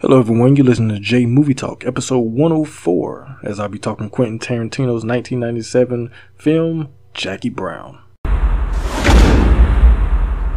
[0.00, 0.56] Hello, everyone.
[0.56, 6.10] You're listening to Jay Movie Talk, episode 104, as I'll be talking Quentin Tarantino's 1997
[6.36, 7.98] film, Jackie Brown.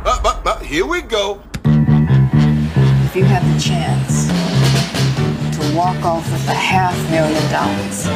[0.05, 1.41] Up, up, up, here we go.
[1.65, 4.27] If you had the chance
[5.57, 8.07] to walk off with a half million dollars,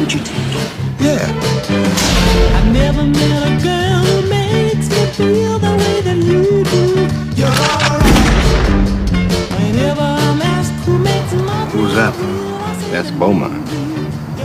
[0.00, 0.72] would you take it?
[1.00, 1.30] Yeah.
[2.56, 7.40] I never met a girl who makes me feel the way that you do.
[7.40, 7.81] You're
[11.94, 12.90] my Who's that?
[12.90, 13.68] That's Beaumont.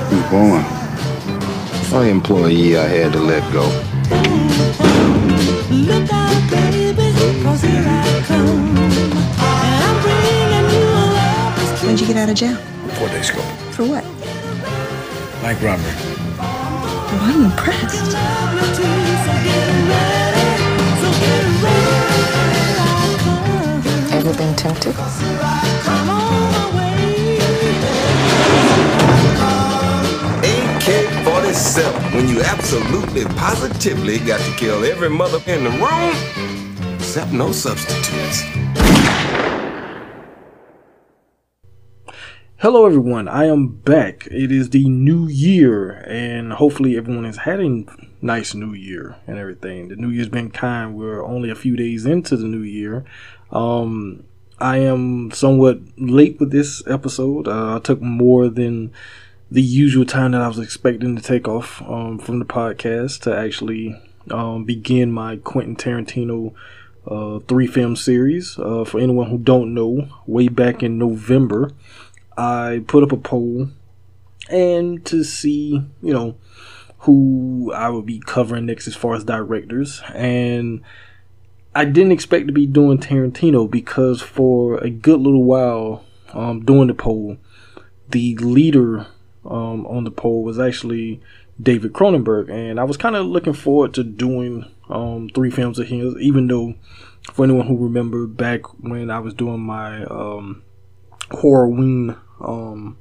[0.10, 0.68] Who's Beaumont?
[1.92, 3.64] My employee I had to let go.
[5.72, 8.78] Look out, baby, cause here I come.
[9.40, 12.58] And I'm bringing you a love that's When'd you get out of jail?
[12.98, 13.42] Four days ago.
[13.72, 14.04] For what?
[15.42, 15.94] Bank robbery.
[16.40, 18.14] Oh, I'm impressed.
[18.14, 18.84] lovely too,
[19.24, 19.68] so get
[31.38, 32.14] 47.
[32.14, 38.42] When you absolutely, positively got to kill every mother in the room, except no substitutes.
[42.58, 43.28] Hello, everyone.
[43.28, 44.28] I am back.
[44.32, 47.86] It is the new year, and hopefully, everyone has had a
[48.20, 49.90] nice new year and everything.
[49.90, 50.96] The new year's been kind.
[50.96, 53.06] We're only a few days into the new year.
[53.52, 54.24] Um,
[54.60, 57.48] I am somewhat late with this episode.
[57.48, 58.92] Uh, I took more than
[59.50, 63.38] the usual time that I was expecting to take off um, from the podcast to
[63.38, 64.00] actually
[64.30, 66.54] um, begin my Quentin Tarantino
[67.08, 68.60] uh, three film series.
[68.60, 71.72] Uh, for anyone who don't know, way back in November,
[72.38, 73.70] I put up a poll
[74.50, 76.38] and to see, you know,
[77.00, 80.02] who I would be covering next as far as directors.
[80.14, 80.82] And
[81.74, 86.04] I didn't expect to be doing Tarantino because for a good little while
[86.34, 87.38] um, doing the poll,
[88.10, 89.08] the leader
[89.48, 91.22] um, on the poll was actually
[91.62, 95.88] David Cronenberg, and I was kind of looking forward to doing um, three films of
[95.88, 96.76] his, even though
[97.34, 100.64] for anyone who remember back when I was doing my um,
[101.32, 102.98] horror wing um,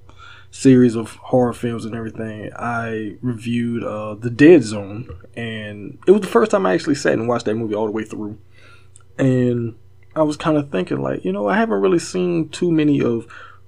[0.50, 6.22] series of horror films and everything, I reviewed uh, The Dead Zone, and it was
[6.22, 8.38] the first time I actually sat and watched that movie all the way through.
[9.18, 9.76] And
[10.14, 13.26] I was kind of thinking, like, you know, I haven't really seen too many of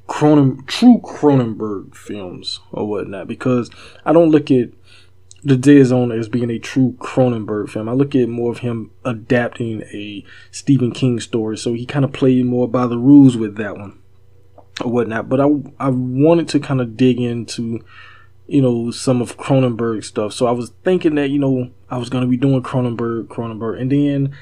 [0.09, 3.71] Cronen- true Cronenberg films or whatnot because
[4.05, 4.71] I don't look at
[5.45, 7.89] The Dead Zone as being a true Cronenberg film.
[7.89, 12.13] I look at more of him adapting a Stephen King story, so he kind of
[12.13, 13.99] played more by the rules with that one
[14.83, 15.29] or whatnot.
[15.29, 15.49] But I
[15.79, 17.85] I wanted to kind of dig into
[18.47, 22.09] you know some of Cronenberg stuff, so I was thinking that you know I was
[22.09, 24.35] gonna be doing Cronenberg, Cronenberg, and then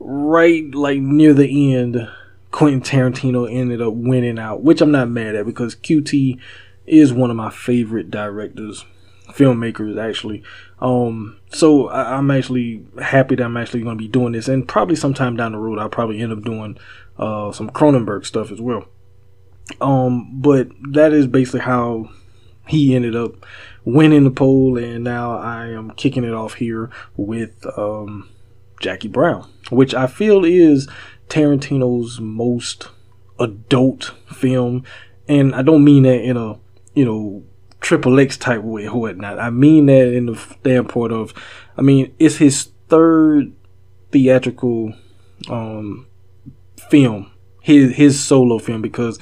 [0.00, 2.08] right like near the end,
[2.52, 6.38] Quentin Tarantino ended up winning out, which I'm not mad at because QT
[6.86, 8.84] is one of my favorite directors,
[9.30, 10.42] filmmakers actually.
[10.78, 14.68] Um, so I, I'm actually happy that I'm actually going to be doing this, and
[14.68, 16.78] probably sometime down the road I'll probably end up doing
[17.18, 18.84] uh, some Cronenberg stuff as well.
[19.80, 22.10] Um, but that is basically how
[22.68, 23.46] he ended up
[23.84, 28.28] winning the poll, and now I am kicking it off here with um,
[28.80, 30.88] Jackie Brown, which I feel is
[31.32, 32.88] Tarantino's most
[33.40, 34.84] adult film,
[35.26, 36.58] and I don't mean that in a
[36.92, 37.42] you know
[37.80, 39.38] triple X type way or whatnot.
[39.38, 41.32] I mean that in the standpoint of,
[41.74, 43.50] I mean, it's his third
[44.10, 44.92] theatrical
[45.48, 46.06] um,
[46.90, 47.30] film,
[47.62, 49.18] his his solo film because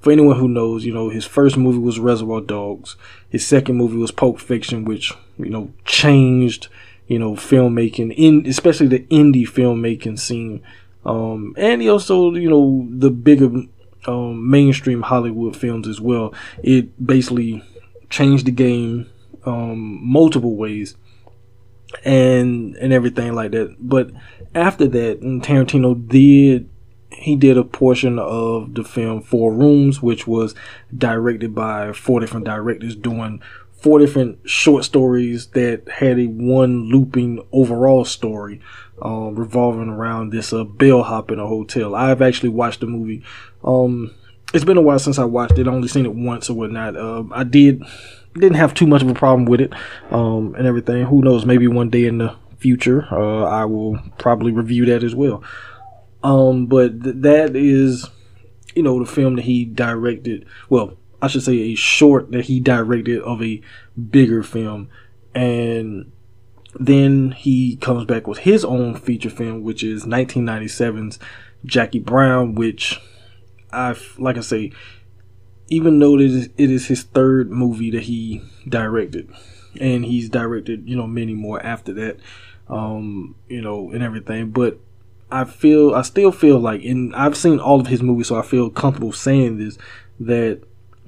[0.00, 2.96] for anyone who knows, you know, his first movie was Reservoir Dogs.
[3.30, 6.68] His second movie was Pulp Fiction, which, you know, changed,
[7.06, 10.62] you know, filmmaking in especially the indie filmmaking scene.
[11.04, 13.50] Um, and he also, you know, the bigger
[14.06, 16.34] um, mainstream Hollywood films as well.
[16.62, 17.62] It basically
[18.10, 19.10] changed the game
[19.44, 20.96] um, multiple ways
[22.04, 23.76] and and everything like that.
[23.78, 24.10] But
[24.54, 26.68] after that, Tarantino did
[27.10, 30.54] he did a portion of the film Four Rooms, which was
[30.96, 33.40] directed by four different directors doing
[33.72, 38.60] four different short stories that had a one looping overall story
[39.02, 41.94] um, revolving around this uh, bellhop in a hotel.
[41.94, 43.22] I've actually watched the movie.
[43.62, 44.14] Um,
[44.52, 45.66] it's been a while since I watched it.
[45.66, 46.96] I only seen it once or whatnot.
[46.96, 47.82] Uh, I did
[48.34, 49.72] didn't have too much of a problem with it
[50.10, 51.04] um, and everything.
[51.06, 51.46] Who knows?
[51.46, 55.42] Maybe one day in the future, uh, I will probably review that as well.
[56.22, 58.08] Um, but th- that is,
[58.74, 60.46] you know, the film that he directed.
[60.68, 63.60] Well, I should say a short that he directed of a
[64.10, 64.88] bigger film,
[65.34, 66.10] and
[66.78, 71.18] then he comes back with his own feature film, which is 1997's
[71.64, 73.00] Jackie Brown, which
[73.72, 74.72] I like I say,
[75.68, 79.30] even though it is, it is his third movie that he directed,
[79.80, 82.18] and he's directed you know many more after that,
[82.68, 84.50] um, you know, and everything.
[84.50, 84.78] But
[85.30, 88.42] I feel I still feel like, and I've seen all of his movies, so I
[88.42, 89.78] feel comfortable saying this
[90.20, 90.62] that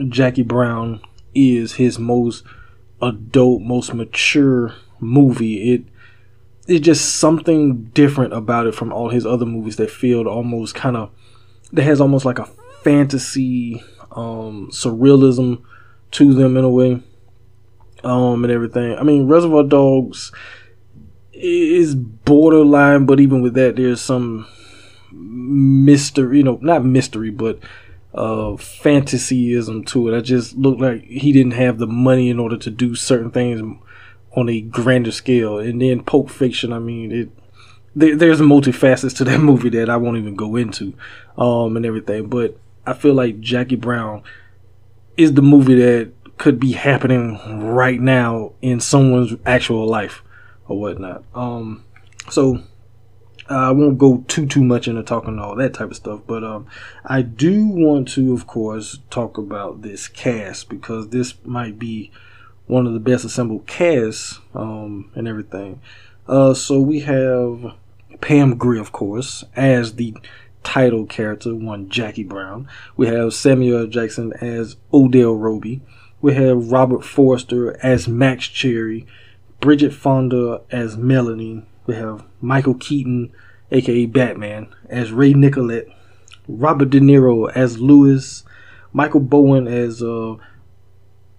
[0.08, 1.00] Jackie Brown
[1.34, 2.44] is his most
[3.02, 5.72] adult, most mature movie.
[5.72, 5.84] It
[6.66, 10.96] it's just something different about it from all his other movies that feel almost kind
[10.96, 11.10] of
[11.72, 12.46] that has almost like a
[12.82, 13.82] fantasy
[14.12, 15.62] um surrealism
[16.10, 17.02] to them in a way
[18.04, 20.32] um and everything i mean reservoir dogs
[21.32, 24.46] is borderline but even with that there's some
[25.12, 27.58] mystery you know not mystery but
[28.14, 32.56] uh fantasyism to it i just looked like he didn't have the money in order
[32.56, 33.60] to do certain things
[34.36, 35.58] on a grander scale.
[35.58, 37.30] And then Pulp Fiction I mean it
[37.94, 40.94] there, there's multifacets to that movie that I won't even go into
[41.36, 42.28] um and everything.
[42.28, 44.22] But I feel like Jackie Brown
[45.16, 47.40] is the movie that could be happening
[47.72, 50.22] right now in someone's actual life
[50.68, 51.24] or whatnot.
[51.34, 51.84] Um
[52.28, 52.62] so
[53.48, 56.66] I won't go too too much into talking all that type of stuff, but um,
[57.04, 62.10] I do want to, of course, talk about this cast because this might be
[62.66, 65.80] one of the best assembled casts um, and everything.
[66.28, 67.74] Uh, so we have
[68.20, 70.16] Pam Grier, of course, as the
[70.64, 72.68] title character, one Jackie Brown.
[72.96, 75.80] We have Samuel Jackson as Odell Robbie.
[76.20, 79.06] We have Robert Forster as Max Cherry.
[79.60, 81.64] Bridget Fonda as Melanie.
[81.86, 83.32] We have Michael Keaton,
[83.70, 85.86] aka Batman, as Ray Nicolette.
[86.48, 88.44] Robert De Niro as Lewis.
[88.92, 90.36] Michael Bowen as uh,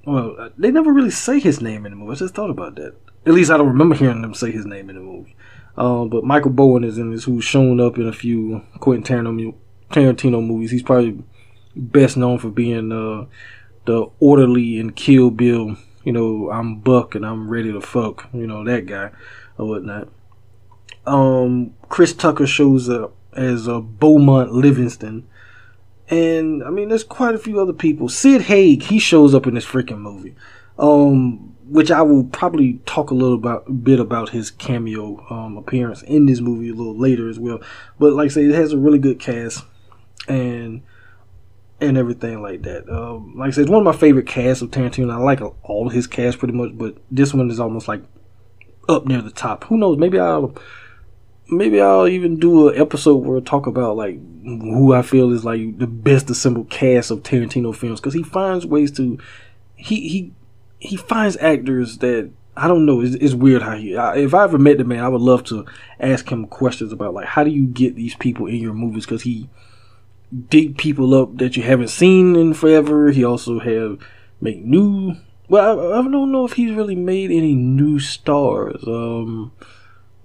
[0.07, 2.13] well, uh, they never really say his name in the movie.
[2.13, 2.95] I just thought about that.
[3.25, 5.35] At least I don't remember hearing them say his name in the movie.
[5.75, 9.53] Um, but Michael Bowen is in this, who's shown up in a few Quentin Tarantino,
[9.91, 10.71] Tarantino movies.
[10.71, 11.21] He's probably
[11.75, 13.25] best known for being uh,
[13.83, 15.75] the orderly in Kill Bill.
[16.05, 18.29] You know, I'm Buck and I'm ready to fuck.
[18.33, 19.11] You know that guy
[19.57, 20.07] or whatnot.
[21.05, 25.27] Um, Chris Tucker shows up as uh, Beaumont Livingston
[26.09, 28.09] and I mean, there's quite a few other people.
[28.09, 30.35] Sid Haig, he shows up in this freaking movie,
[30.79, 36.01] um, which I will probably talk a little about, bit about his cameo um, appearance
[36.03, 37.59] in this movie a little later as well.
[37.99, 39.65] But like I say, it has a really good cast
[40.27, 40.81] and
[41.79, 42.89] and everything like that.
[42.89, 45.11] Um, like I said, it's one of my favorite casts of Tarantino.
[45.11, 48.01] I like all his casts pretty much, but this one is almost like
[48.89, 49.65] up near the top.
[49.65, 49.97] Who knows?
[49.97, 50.55] Maybe I'll
[51.49, 55.45] maybe I'll even do an episode where I talk about like who I feel is
[55.45, 59.17] like the best assembled cast of Tarantino films because he finds ways to
[59.75, 60.33] he he
[60.79, 63.01] he finds actors that I don't know.
[63.01, 63.95] It's, it's weird how he.
[63.95, 65.65] I, if I ever met the man, I would love to
[65.99, 69.21] ask him questions about like how do you get these people in your movies because
[69.21, 69.49] he
[70.49, 73.11] dig people up that you haven't seen in forever.
[73.11, 73.99] He also have
[74.41, 75.15] make new.
[75.49, 79.51] Well, I, I don't know if he's really made any new stars um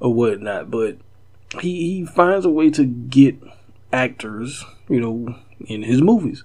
[0.00, 0.96] or whatnot, but
[1.60, 3.36] he, he finds a way to get
[3.92, 5.34] actors, you know,
[5.66, 6.44] in his movies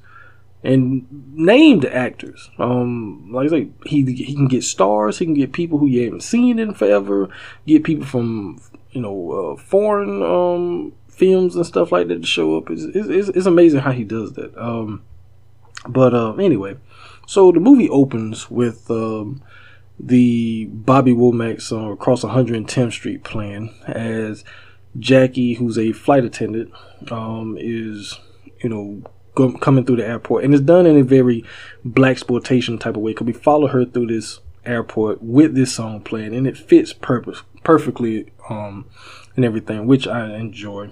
[0.63, 2.49] and named actors.
[2.57, 5.19] Um, like I say, he he can get stars.
[5.19, 7.29] He can get people who you haven't seen in forever.
[7.65, 8.59] Get people from
[8.91, 12.69] you know uh, foreign um, films and stuff like that to show up.
[12.69, 14.55] It's, it's, it's amazing how he does that.
[14.57, 15.03] Um,
[15.87, 16.77] but uh, anyway,
[17.27, 19.41] so the movie opens with um,
[19.99, 24.43] the Bobby Womack's uh, Across 110th Street plan as
[24.99, 26.71] Jackie, who's a flight attendant,
[27.11, 28.19] um, is
[28.61, 29.01] you know
[29.35, 31.43] go, coming through the airport, and it's done in a very
[31.85, 33.11] blaxploitation type of way.
[33.11, 37.43] Because we follow her through this airport with this song playing, and it fits purpose
[37.63, 38.85] perfectly, um,
[39.35, 40.89] and everything, which I enjoy.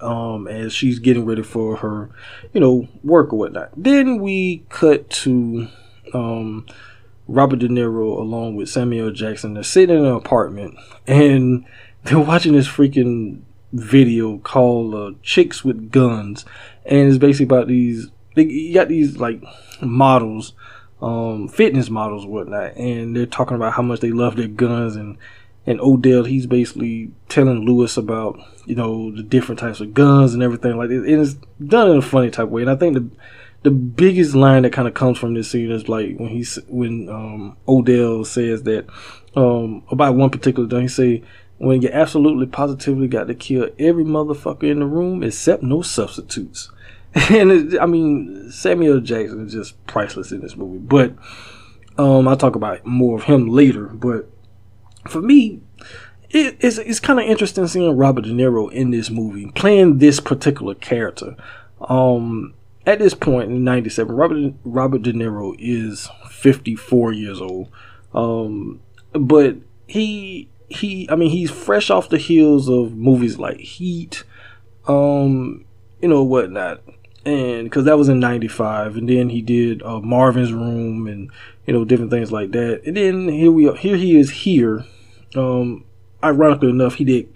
[0.00, 2.08] Um, as she's getting ready for her,
[2.54, 3.68] you know, work or whatnot.
[3.76, 5.68] Then we cut to,
[6.14, 6.64] um,
[7.30, 9.54] Robert De Niro along with Samuel Jackson.
[9.54, 10.76] They're sitting in an apartment
[11.06, 11.64] and
[12.04, 13.42] they're watching this freaking
[13.72, 16.44] video called uh, "Chicks with Guns,"
[16.84, 18.08] and it's basically about these.
[18.34, 19.42] They you got these like
[19.80, 20.54] models,
[21.02, 25.18] um, fitness models, whatnot, and they're talking about how much they love their guns and.
[25.66, 30.42] And Odell, he's basically telling Lewis about you know the different types of guns and
[30.42, 31.04] everything like that.
[31.04, 32.62] And it's done in a funny type of way.
[32.62, 33.10] And I think the
[33.62, 37.08] the biggest line that kind of comes from this scene is like when he's when
[37.10, 38.86] um, Odell says that
[39.36, 40.82] um, about one particular gun.
[40.82, 41.22] He say
[41.60, 46.70] when you absolutely positively got to kill every motherfucker in the room except no substitutes.
[47.14, 50.78] and it, I mean, Samuel Jackson is just priceless in this movie.
[50.78, 51.12] But
[51.98, 53.88] um, I'll talk about more of him later.
[53.88, 54.30] But
[55.06, 55.60] for me,
[56.30, 60.18] it, it's it's kind of interesting seeing Robert De Niro in this movie playing this
[60.18, 61.36] particular character.
[61.82, 62.54] Um,
[62.86, 67.68] at this point in '97, Robert Robert De Niro is 54 years old.
[68.14, 68.80] Um,
[69.12, 74.22] but he he, I mean, he's fresh off the heels of movies like Heat,
[74.86, 75.64] um,
[76.00, 76.80] you know whatnot,
[77.24, 81.30] and because that was in '95, and then he did uh, Marvin's Room and
[81.66, 84.84] you know different things like that, and then here we are, here he is here.
[85.34, 85.84] Um,
[86.22, 87.28] ironically enough, he did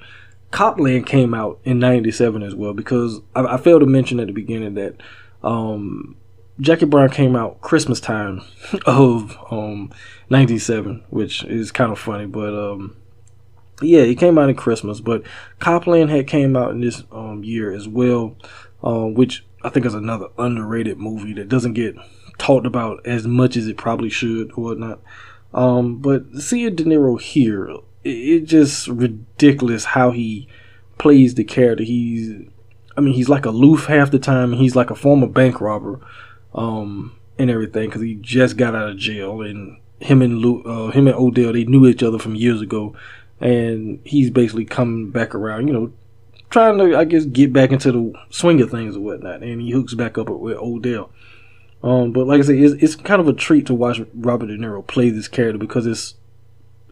[0.53, 4.33] Copland came out in '97 as well because I, I failed to mention at the
[4.33, 4.95] beginning that
[5.43, 6.17] um,
[6.61, 8.43] Jackie Brown came out Christmas time
[8.87, 9.91] of um,
[10.31, 12.97] '97, which is kind of funny, but um,
[13.83, 15.01] yeah, it came out in Christmas.
[15.01, 15.23] But
[15.59, 18.37] Copland had came out in this um, year as well,
[18.83, 21.97] um, which I think is another underrated movie that doesn't get
[22.39, 25.01] talked about as much as it probably should or whatnot.
[25.53, 27.69] Um, but seeing De Niro here,
[28.03, 30.49] it's it just ridiculous how he
[30.99, 31.85] plays the character.
[31.85, 32.49] He's,
[32.97, 34.53] I mean, he's like aloof half the time.
[34.53, 36.01] And he's like a former bank robber,
[36.55, 39.43] um, and everything because he just got out of jail.
[39.43, 42.95] And him and Lou, uh, him and Odell, they knew each other from years ago,
[43.41, 45.69] and he's basically coming back around.
[45.69, 45.93] You know,
[46.51, 49.43] trying to, I guess, get back into the swing of things or whatnot.
[49.43, 51.11] And he hooks back up with Odell.
[51.83, 54.57] Um, but like I said, it's, it's kind of a treat to watch Robert De
[54.57, 56.15] Niro play this character because it's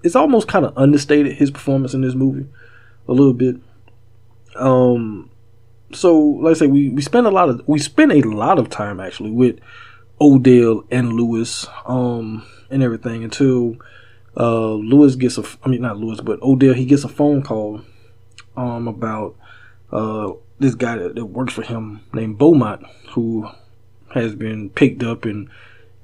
[0.02, 2.46] it's almost kind of understated his performance in this movie
[3.08, 3.56] a little bit.
[4.56, 5.30] Um,
[5.92, 8.68] so like I say, we we spend a lot of we spend a lot of
[8.68, 9.58] time actually with
[10.20, 13.76] Odell and Lewis, um, and everything until
[14.36, 17.82] uh Lewis gets a I mean not Lewis but Odell he gets a phone call
[18.56, 19.36] um about
[19.90, 23.48] uh this guy that, that works for him named Beaumont who
[24.14, 25.48] has been picked up and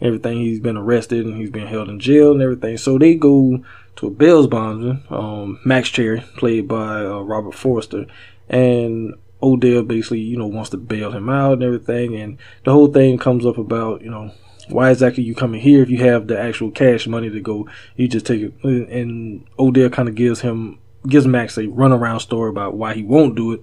[0.01, 0.39] everything.
[0.39, 2.77] He's been arrested and he's been held in jail and everything.
[2.77, 3.65] So they go
[3.97, 8.07] to a bail bondsman, um, Max Cherry, played by uh, Robert Forster,
[8.49, 12.17] and Odell basically, you know, wants to bail him out and everything.
[12.17, 14.33] And the whole thing comes up about, you know,
[14.71, 17.69] why exactly you coming here if you have the actual cash money to go?
[17.97, 18.55] You just take it.
[18.63, 23.37] And Odell kind of gives him, gives Max a runaround story about why he won't
[23.37, 23.61] do it.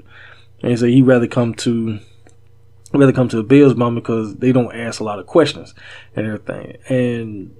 [0.62, 2.00] And he said he'd rather come to
[2.93, 5.74] rather come to a Bills bum because they don't ask a lot of questions
[6.15, 6.77] and everything.
[6.88, 7.55] And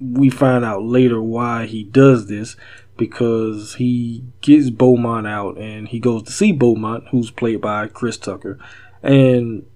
[0.00, 2.56] we find out later why he does this
[2.96, 8.16] because he gets Beaumont out and he goes to see Beaumont, who's played by Chris
[8.16, 8.58] Tucker.
[9.02, 9.66] And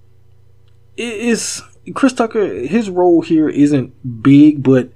[0.97, 1.63] it's
[1.95, 4.91] Chris Tucker, his role here isn't big, but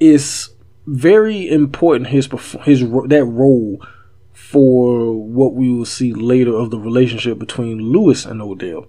[0.00, 0.50] it's
[0.86, 2.28] very important his
[2.62, 3.84] his that role
[4.32, 8.86] for what we will see later of the relationship between Lewis and Odell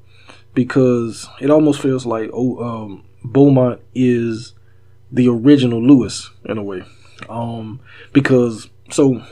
[0.53, 4.53] because it almost feels like oh, um, Beaumont is
[5.11, 6.83] the original Lewis in a way.
[7.29, 7.79] Um,
[8.13, 9.23] because so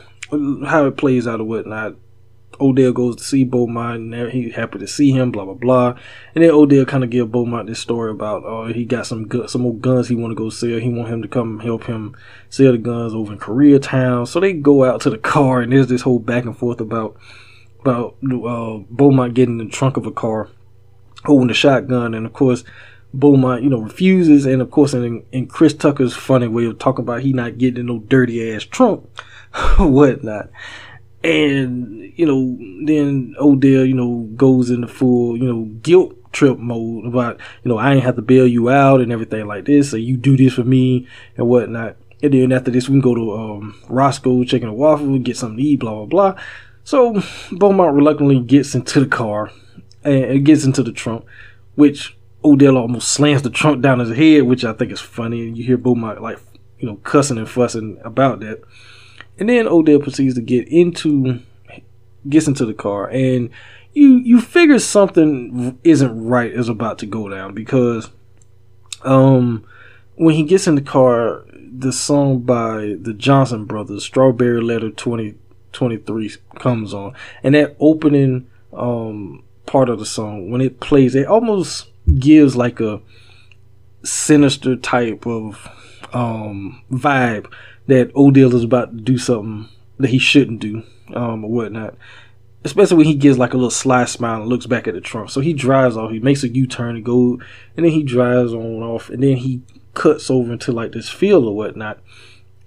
[0.66, 1.96] how it plays out or whatnot.
[2.60, 5.98] Odell goes to see Beaumont and he's happy to see him, blah blah blah.
[6.34, 9.48] And then Odell kind of give Beaumont this story about oh he got some gu-
[9.48, 10.78] some more guns he want to go sell.
[10.78, 12.16] He want him to come help him
[12.48, 14.26] sell the guns over in Koreatown.
[14.26, 17.16] So they go out to the car and there's this whole back and forth about
[17.80, 20.48] about uh, Beaumont getting in the trunk of a car,
[21.24, 22.64] holding the shotgun, and of course
[23.14, 27.04] Beaumont, you know, refuses, and of course, in, in Chris Tucker's funny way of talking
[27.04, 29.08] about he not getting in no dirty ass trunk,
[29.78, 30.50] whatnot.
[31.26, 32.56] And, you know,
[32.86, 37.78] then Odell, you know, goes into full, you know, guilt trip mode about, you know,
[37.78, 40.54] I ain't have to bail you out and everything like this, so you do this
[40.54, 41.96] for me and whatnot.
[42.22, 45.56] And then after this, we can go to um, Roscoe, chicken and waffle, get something
[45.56, 46.42] to eat, blah, blah, blah.
[46.84, 49.50] So Beaumont reluctantly gets into the car
[50.04, 51.24] and gets into the trunk,
[51.74, 55.48] which Odell almost slams the trunk down his head, which I think is funny.
[55.48, 56.38] And you hear Beaumont like,
[56.78, 58.62] you know, cussing and fussing about that.
[59.38, 61.40] And then Odell proceeds to get into,
[62.28, 63.50] gets into the car, and
[63.92, 68.10] you you figure something isn't right is about to go down because,
[69.02, 69.64] um,
[70.14, 76.30] when he gets in the car, the song by the Johnson Brothers, "Strawberry Letter 23"
[76.58, 77.12] comes on,
[77.42, 81.88] and that opening um part of the song when it plays, it almost
[82.18, 83.00] gives like a
[84.04, 85.68] sinister type of
[86.12, 87.52] um, vibe
[87.86, 90.82] that Odell is about to do something that he shouldn't do
[91.14, 91.94] um, or whatnot.
[92.64, 95.30] Especially when he gives like a little sly smile and looks back at the trunk.
[95.30, 97.38] So he drives off, he makes a U turn and go,
[97.76, 99.62] and then he drives on off, and then he
[99.94, 102.00] cuts over into like this field or whatnot.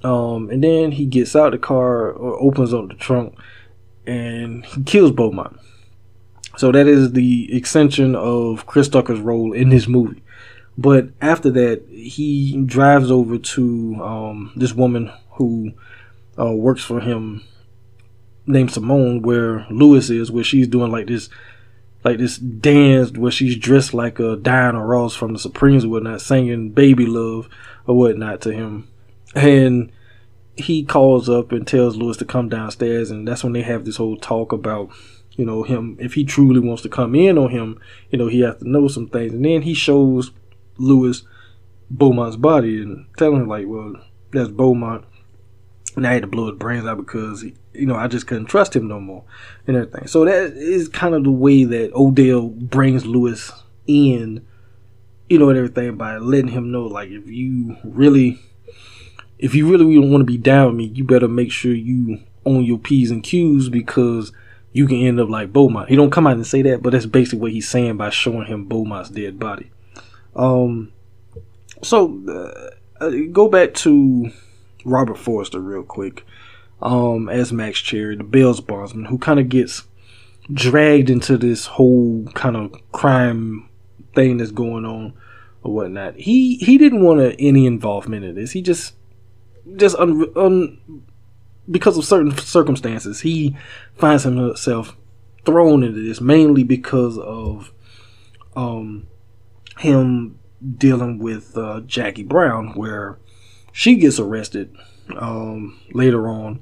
[0.04, 3.38] Um, and then he gets out the car or opens up the trunk
[4.06, 5.60] and he kills Beaumont.
[6.58, 10.22] So that is the extension of Chris Tucker's role in this movie.
[10.80, 15.74] But after that, he drives over to um, this woman who
[16.40, 17.44] uh, works for him
[18.48, 21.30] named Simone, where Lewis is, where she's doing like this
[22.06, 26.22] like this dance where she's dressed like a Diana Ross from the Supremes or whatnot,
[26.22, 27.50] singing "Baby Love"
[27.86, 28.88] or whatnot to him,
[29.36, 29.92] and
[30.56, 33.98] he calls up and tells Lewis to come downstairs, and that's when they have this
[33.98, 34.90] whole talk about,
[35.34, 37.78] you know, him if he truly wants to come in on him,
[38.12, 40.32] you know, he has to know some things, and then he shows
[40.80, 41.24] Lewis
[41.92, 43.96] Beaumont's body and telling him like, well,
[44.32, 45.06] that's Beaumont.
[45.96, 47.44] And I had to blow his brains out because
[47.74, 49.24] you know I just couldn't trust him no more
[49.68, 50.08] and everything.
[50.08, 53.52] So that is kind of the way that Odell brings Lewis
[53.88, 54.46] in,
[55.28, 58.40] you know, and everything by letting him know like if you really
[59.40, 62.20] if you really don't want to be down with me, you better make sure you
[62.46, 64.32] own your P's and Q's because
[64.72, 65.90] you can end up like Beaumont.
[65.90, 68.46] He don't come out and say that, but that's basically what he's saying by showing
[68.46, 69.72] him Beaumont's dead body.
[70.40, 70.94] Um,
[71.84, 74.32] so uh, uh, go back to
[74.86, 76.26] Robert Forster real quick.
[76.82, 79.84] Um, as Max Cherry, the Bell's bondsman, who kind of gets
[80.52, 83.68] dragged into this whole kind of crime
[84.16, 85.14] thing that's going on
[85.62, 86.16] or whatnot.
[86.16, 88.52] He he didn't want any involvement in this.
[88.52, 88.94] He just
[89.76, 91.04] just un, un,
[91.70, 93.58] because of certain circumstances, he
[93.96, 94.96] finds himself
[95.46, 97.74] thrown into this mainly because of
[98.56, 99.06] um
[99.80, 100.38] him
[100.78, 103.18] dealing with uh, Jackie Brown, where
[103.72, 104.76] she gets arrested
[105.18, 106.62] um, later on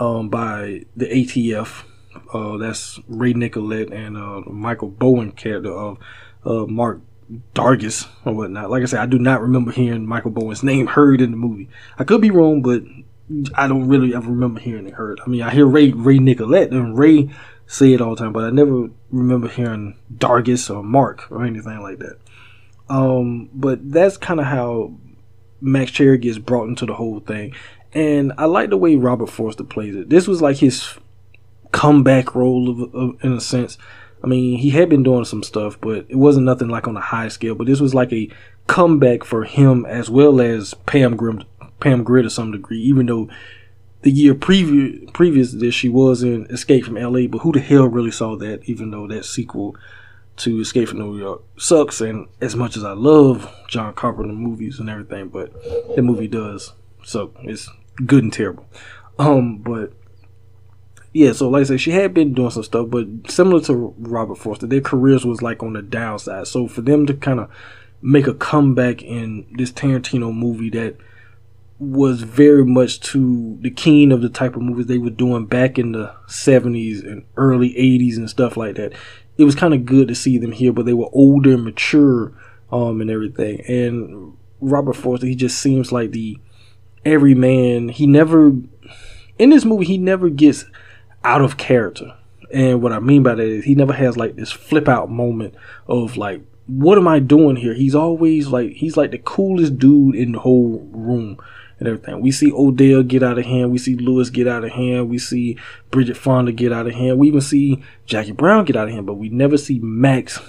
[0.00, 1.84] um, by the ATF.
[2.34, 5.98] Uh, that's Ray Nicolette and uh, Michael Bowen character of
[6.44, 7.00] uh, Mark
[7.54, 8.70] Dargus or whatnot.
[8.70, 11.68] Like I said, I do not remember hearing Michael Bowen's name heard in the movie.
[11.96, 12.82] I could be wrong, but
[13.54, 15.20] I don't really ever remember hearing it heard.
[15.24, 17.30] I mean, I hear Ray Ray Nicolette and Ray
[17.66, 21.80] say it all the time, but I never remember hearing Dargus or Mark or anything
[21.82, 22.18] like that.
[22.88, 24.94] Um, but that's kind of how
[25.60, 27.54] Max Cherry gets brought into the whole thing.
[27.92, 30.08] And I like the way Robert Forster plays it.
[30.08, 30.96] This was like his
[31.72, 33.78] comeback role of, of, in a sense.
[34.22, 37.00] I mean, he had been doing some stuff, but it wasn't nothing like on a
[37.00, 37.54] high scale.
[37.54, 38.28] But this was like a
[38.66, 41.44] comeback for him as well as Pam Grimm,
[41.80, 42.80] Pam Grier to some degree.
[42.80, 43.28] Even though
[44.02, 47.88] the year previous previous this she was in Escape from L.A., but who the hell
[47.88, 48.62] really saw that?
[48.64, 49.76] Even though that sequel
[50.38, 54.78] to Escape from New York sucks, and as much as I love John Carpenter movies
[54.78, 55.52] and everything, but
[55.94, 56.72] the movie does
[57.04, 57.32] suck.
[57.42, 57.68] It's
[58.04, 58.66] good and terrible.
[59.18, 59.92] Um, but
[61.12, 64.36] yeah, so like I said, she had been doing some stuff, but similar to Robert
[64.36, 66.46] Forster, their careers was like on the downside.
[66.46, 67.50] So for them to kind of
[68.00, 70.96] make a comeback in this Tarantino movie that
[71.78, 75.78] was very much to the keen of the type of movies they were doing back
[75.78, 78.92] in the 70s and early 80s and stuff like that.
[79.38, 82.32] It was kind of good to see them here, but they were older and mature
[82.70, 83.62] um, and everything.
[83.66, 86.38] And Robert Forster, he just seems like the
[87.04, 87.88] everyman.
[87.88, 88.52] He never,
[89.38, 90.64] in this movie, he never gets
[91.24, 92.14] out of character.
[92.52, 95.54] And what I mean by that is he never has like this flip out moment
[95.86, 97.74] of like, what am I doing here?
[97.74, 101.38] He's always like, he's like the coolest dude in the whole room
[101.78, 102.20] and everything.
[102.20, 103.70] We see Odell get out of hand.
[103.70, 105.08] We see Lewis get out of hand.
[105.08, 105.56] We see
[105.90, 107.18] Bridget Fonda get out of hand.
[107.18, 110.40] We even see Jackie Brown get out of hand, but we never see Max,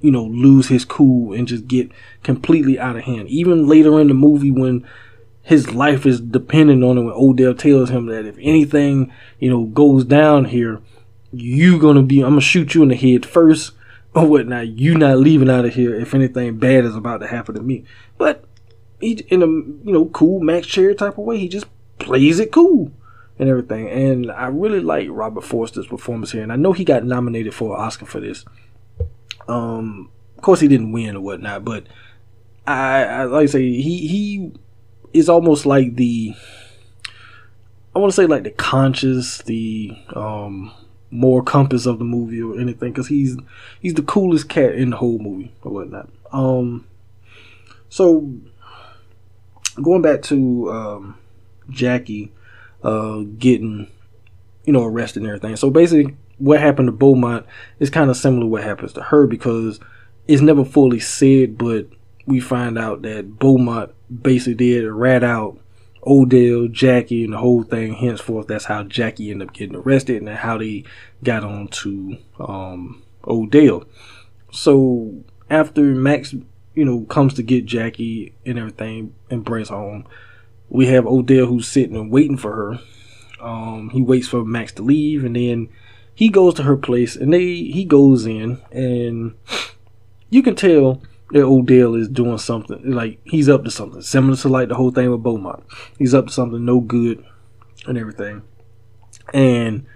[0.00, 1.90] you know, lose his cool and just get
[2.22, 3.28] completely out of hand.
[3.28, 4.86] Even later in the movie when
[5.42, 9.64] his life is dependent on it, when Odell tells him that if anything, you know,
[9.64, 10.80] goes down here,
[11.32, 13.72] you gonna be, I'm gonna shoot you in the head first
[14.14, 14.66] or whatnot.
[14.68, 17.84] You not leaving out of here if anything bad is about to happen to me.
[18.18, 18.44] But
[19.00, 21.38] he in a you know cool Max Cherry type of way.
[21.38, 21.66] He just
[21.98, 22.92] plays it cool
[23.38, 23.88] and everything.
[23.88, 27.74] And I really like Robert Forster's performance here, and I know he got nominated for
[27.74, 28.44] an Oscar for this.
[29.48, 31.84] Um, of course he didn't win or whatnot, but
[32.66, 34.52] I, I like I say he he
[35.12, 36.34] is almost like the
[37.94, 40.72] I want to say like the conscious, the um
[41.10, 43.36] more compass of the movie or anything, because he's
[43.80, 46.10] he's the coolest cat in the whole movie or whatnot.
[46.32, 46.86] Um,
[47.88, 48.34] so
[49.82, 51.18] going back to um,
[51.70, 52.32] Jackie
[52.82, 53.90] uh, getting,
[54.64, 55.56] you know, arrested and everything.
[55.56, 57.46] So basically, what happened to Beaumont
[57.78, 59.80] is kind of similar to what happens to her because
[60.28, 61.86] it's never fully said, but
[62.26, 65.58] we find out that Beaumont basically did rat out
[66.06, 67.94] Odell, Jackie, and the whole thing.
[67.94, 70.84] Henceforth, that's how Jackie ended up getting arrested and how they
[71.24, 73.84] got on to um, Odell.
[74.52, 76.34] So after Max
[76.76, 80.06] you know, comes to get Jackie and everything and brings home.
[80.68, 82.80] We have Odell who's sitting and waiting for her.
[83.40, 85.68] Um, he waits for Max to leave and then
[86.14, 89.34] he goes to her place and they he goes in and
[90.30, 94.48] you can tell that Odell is doing something like he's up to something similar to
[94.48, 95.64] like the whole thing with Beaumont.
[95.98, 97.24] He's up to something no good
[97.86, 98.42] and everything.
[99.34, 99.86] And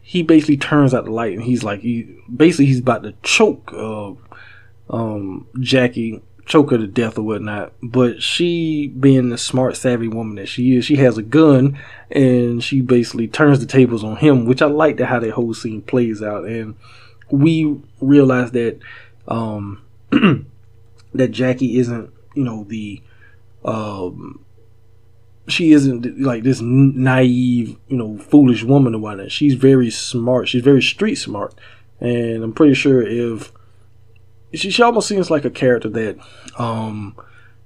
[0.00, 3.72] he basically turns out the light and he's like he basically he's about to choke
[3.74, 4.12] uh,
[4.90, 7.72] um, Jackie choke her to death or whatnot.
[7.82, 11.78] But she, being the smart, savvy woman that she is, she has a gun
[12.10, 15.82] and she basically turns the tables on him, which I like how that whole scene
[15.82, 16.46] plays out.
[16.46, 16.74] And
[17.30, 18.80] we realize that
[19.28, 23.02] um, that Jackie isn't, you know, the
[23.64, 24.44] um,
[25.48, 29.32] she isn't like this naive, you know, foolish woman or whatnot.
[29.32, 30.48] She's very smart.
[30.48, 31.54] She's very street smart,
[32.00, 33.52] and I'm pretty sure if
[34.54, 36.18] she, she almost seems like a character that,
[36.58, 37.14] um,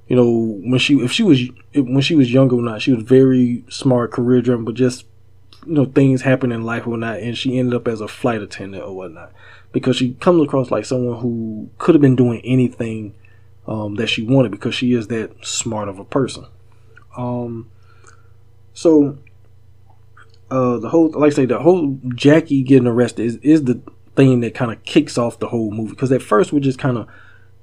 [0.08, 1.40] you know, when she if she was
[1.74, 5.06] when she was younger or not, she was very smart, career driven, but just
[5.66, 8.42] you know things happen in life or not, and she ended up as a flight
[8.42, 9.32] attendant or whatnot
[9.72, 13.14] because she comes across like someone who could have been doing anything
[13.66, 16.46] um, that she wanted because she is that smart of a person.
[17.16, 17.70] Um,
[18.74, 19.18] so
[20.50, 23.80] uh, the whole, like I say, the whole Jackie getting arrested is, is the
[24.16, 25.90] thing that kind of kicks off the whole movie.
[25.90, 27.08] Because at first we're just kind of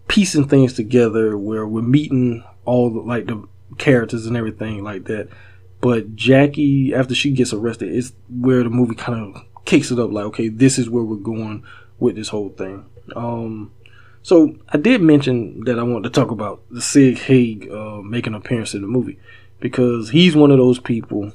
[0.08, 5.30] piecing things together where we're meeting all the, like the characters and everything like that.
[5.82, 10.12] But Jackie, after she gets arrested, is where the movie kind of kicks it up.
[10.12, 11.64] Like, okay, this is where we're going
[12.00, 12.86] with this whole thing.
[13.16, 13.72] Um,
[14.22, 18.34] so I did mention that I want to talk about the Sid Haig uh, making
[18.34, 19.20] an appearance in the movie
[19.60, 21.32] because he's one of those people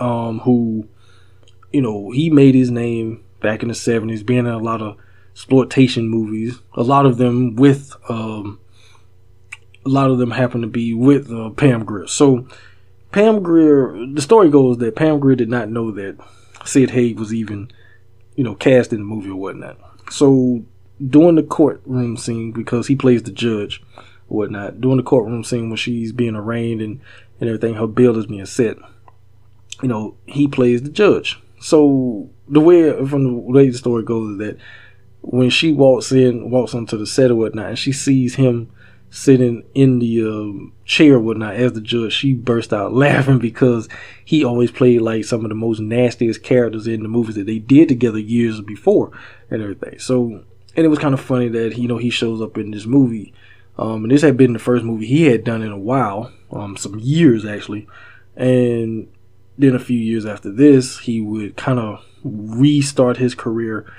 [0.00, 0.86] um, who,
[1.72, 4.96] you know, he made his name back in the seventies, being in a lot of
[5.32, 6.60] exploitation movies.
[6.74, 8.60] A lot of them with, um,
[9.86, 12.06] a lot of them happen to be with uh, Pam Grier.
[12.06, 12.48] So
[13.12, 16.18] Pam Grier, the story goes that Pam Grier did not know that
[16.64, 17.70] Sid Haig was even,
[18.34, 19.78] you know, cast in the movie or whatnot.
[20.10, 20.64] So
[21.06, 23.82] during the courtroom scene, because he plays the judge,
[24.26, 27.00] whatnot, during the courtroom scene when she's being arraigned and
[27.40, 28.76] and everything, her bill is being set.
[29.80, 31.40] You know, he plays the judge.
[31.60, 34.58] So the way from the way the story goes is that
[35.20, 38.70] when she walks in, walks onto the set or whatnot, and she sees him
[39.10, 43.88] sitting in the um, chair or whatnot as the judge, she burst out laughing because
[44.24, 47.58] he always played like some of the most nastiest characters in the movies that they
[47.58, 49.10] did together years before
[49.50, 49.98] and everything.
[49.98, 50.44] So,
[50.76, 53.32] and it was kind of funny that you know he shows up in this movie
[53.78, 56.76] um, and this had been the first movie he had done in a while, um,
[56.76, 57.86] some years actually.
[58.36, 59.08] And
[59.56, 63.90] then a few years after this, he would kind of restart his career,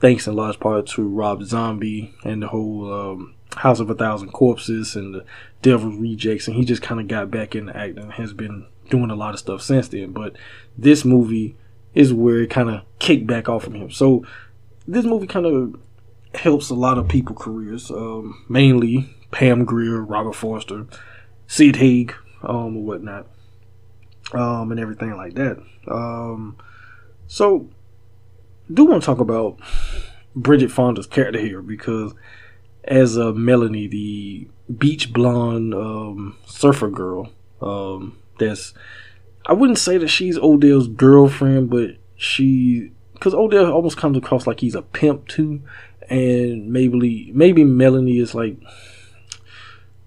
[0.00, 4.30] thanks in large part to Rob Zombie and the whole um, House of a Thousand
[4.32, 5.24] Corpses and the
[5.62, 6.46] Devil Rejects.
[6.46, 9.34] And he just kind of got back into acting, and has been doing a lot
[9.34, 10.12] of stuff since then.
[10.12, 10.36] But
[10.76, 11.56] this movie
[11.94, 13.90] is where it kind of kicked back off of him.
[13.90, 14.24] So
[14.86, 15.80] this movie kind of
[16.34, 20.86] helps a lot of people careers, um, mainly Pam Grier, Robert Forster,
[21.46, 23.26] Sid Haig, um, or whatnot,
[24.32, 25.58] um, and everything like that.
[25.88, 26.56] Um,
[27.26, 27.68] so,
[28.72, 29.58] do want to talk about
[30.34, 32.14] Bridget Fonda's character here because
[32.84, 38.74] as uh, Melanie, the beach blonde um, surfer girl, um, that's
[39.46, 44.60] I wouldn't say that she's Odell's girlfriend, but she because Odell almost comes across like
[44.60, 45.62] he's a pimp too,
[46.08, 48.56] and maybe maybe Melanie is like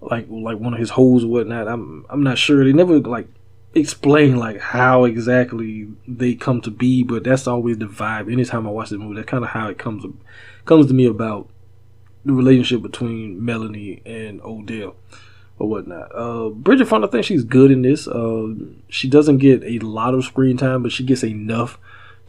[0.02, 1.68] like like one of his holes or whatnot.
[1.68, 2.64] I'm I'm not sure.
[2.64, 3.28] They never like
[3.74, 8.32] explain like how exactly they come to be, but that's always the vibe.
[8.32, 10.06] Anytime I watch the movie, that's kind of how it comes
[10.66, 11.50] comes to me about
[12.26, 14.96] the relationship between Melanie and Odell
[15.58, 16.12] or whatnot.
[16.14, 18.08] Uh, Bridget Fonda, I think she's good in this.
[18.08, 18.54] Uh,
[18.88, 21.78] she doesn't get a lot of screen time, but she gets enough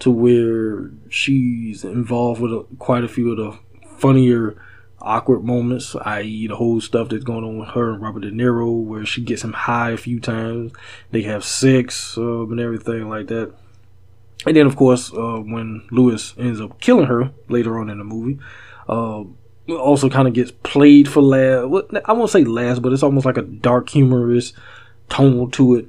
[0.01, 4.61] to where she's involved with a, quite a few of the funnier
[5.03, 8.83] awkward moments, i.e., the whole stuff that's going on with her and Robert De Niro,
[8.83, 10.73] where she gets him high a few times.
[11.11, 13.55] They have sex um, and everything like that.
[14.47, 18.05] And then, of course, uh, when Lewis ends up killing her later on in the
[18.05, 18.39] movie,
[18.89, 19.25] uh,
[19.69, 21.95] also kind of gets played for last.
[22.05, 24.53] I won't say last, but it's almost like a dark, humorous
[25.09, 25.89] tone to it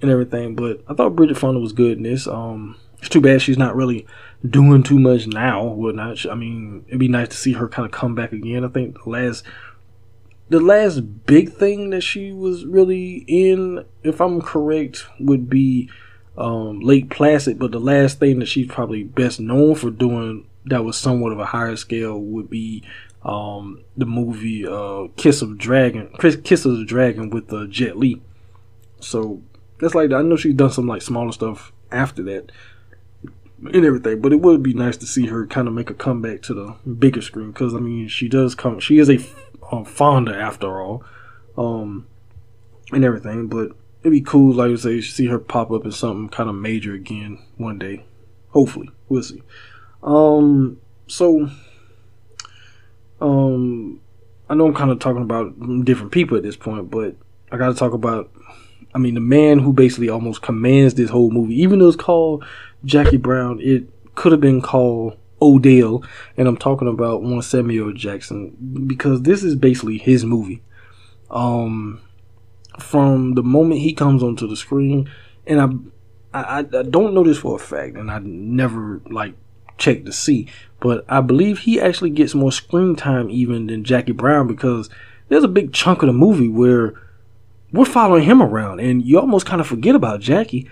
[0.00, 0.54] and everything.
[0.54, 2.26] But I thought Bridget Fonda was good in this.
[2.26, 4.06] Um, it's too bad she's not really
[4.48, 5.64] doing too much now.
[5.64, 6.24] Whatnot.
[6.30, 8.64] I mean, it'd be nice to see her kind of come back again.
[8.64, 9.44] I think the last,
[10.48, 15.90] the last big thing that she was really in, if I'm correct, would be
[16.36, 17.58] um, Lake Placid.
[17.58, 21.38] But the last thing that she's probably best known for doing that was somewhat of
[21.38, 22.82] a higher scale would be
[23.22, 28.20] um, the movie uh, Kiss of Dragon, Kiss of the Dragon with uh, Jet Li.
[29.00, 29.42] So
[29.78, 32.52] that's like I know she's done some like smaller stuff after that
[33.62, 34.20] and everything.
[34.20, 36.90] But it would be nice to see her kind of make a comeback to the
[36.90, 38.80] bigger screen because I mean she does come.
[38.80, 39.18] She is a
[39.70, 41.04] um, Fonda after all,
[41.56, 42.06] um,
[42.92, 43.48] and everything.
[43.48, 46.56] But it'd be cool, like I say, see her pop up in something kind of
[46.56, 48.04] major again one day.
[48.50, 49.42] Hopefully, we'll see.
[50.02, 51.50] Um, so,
[53.20, 54.00] um,
[54.48, 57.16] I know I'm kind of talking about different people at this point, but
[57.52, 58.30] I got to talk about.
[58.92, 62.44] I mean, the man who basically almost commands this whole movie, even though it's called
[62.84, 66.04] Jackie Brown, it could have been called Odell,
[66.36, 70.62] and I'm talking about one Samuel Jackson because this is basically his movie.
[71.30, 72.00] Um,
[72.78, 75.10] from the moment he comes onto the screen,
[75.46, 75.92] and
[76.32, 79.34] I, I, I don't know this for a fact, and I never like
[79.78, 80.48] checked to see,
[80.80, 84.90] but I believe he actually gets more screen time even than Jackie Brown because
[85.28, 86.94] there's a big chunk of the movie where
[87.72, 90.68] we're following him around, and you almost kind of forget about Jackie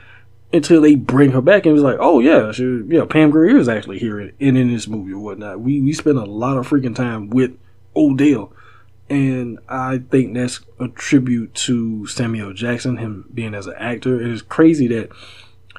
[0.52, 3.68] until they bring her back and it's like, oh yeah, she, yeah, Pam Grier is
[3.68, 5.60] actually here in, in this movie or whatnot.
[5.60, 7.52] We we spend a lot of freaking time with
[7.94, 8.52] Odell,
[9.10, 14.20] and I think that's a tribute to Samuel Jackson, him being as an actor.
[14.20, 15.10] It is crazy that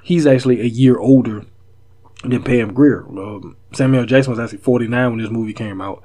[0.04, 1.46] he's actually a year older
[2.24, 3.06] than Pam Grier.
[3.08, 6.04] Um, Samuel Jackson was actually 49 when this movie came out,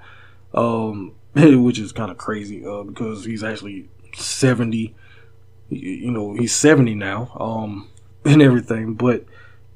[0.55, 4.95] um, which is kind of crazy uh, because he's actually 70.
[5.71, 7.35] You know, he's 70 now.
[7.39, 7.89] Um,
[8.27, 9.25] and everything, but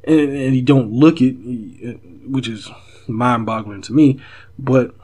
[0.05, 1.33] and, and he don't look it,
[2.27, 2.71] which is
[3.07, 4.21] mind-boggling to me.
[4.59, 4.95] But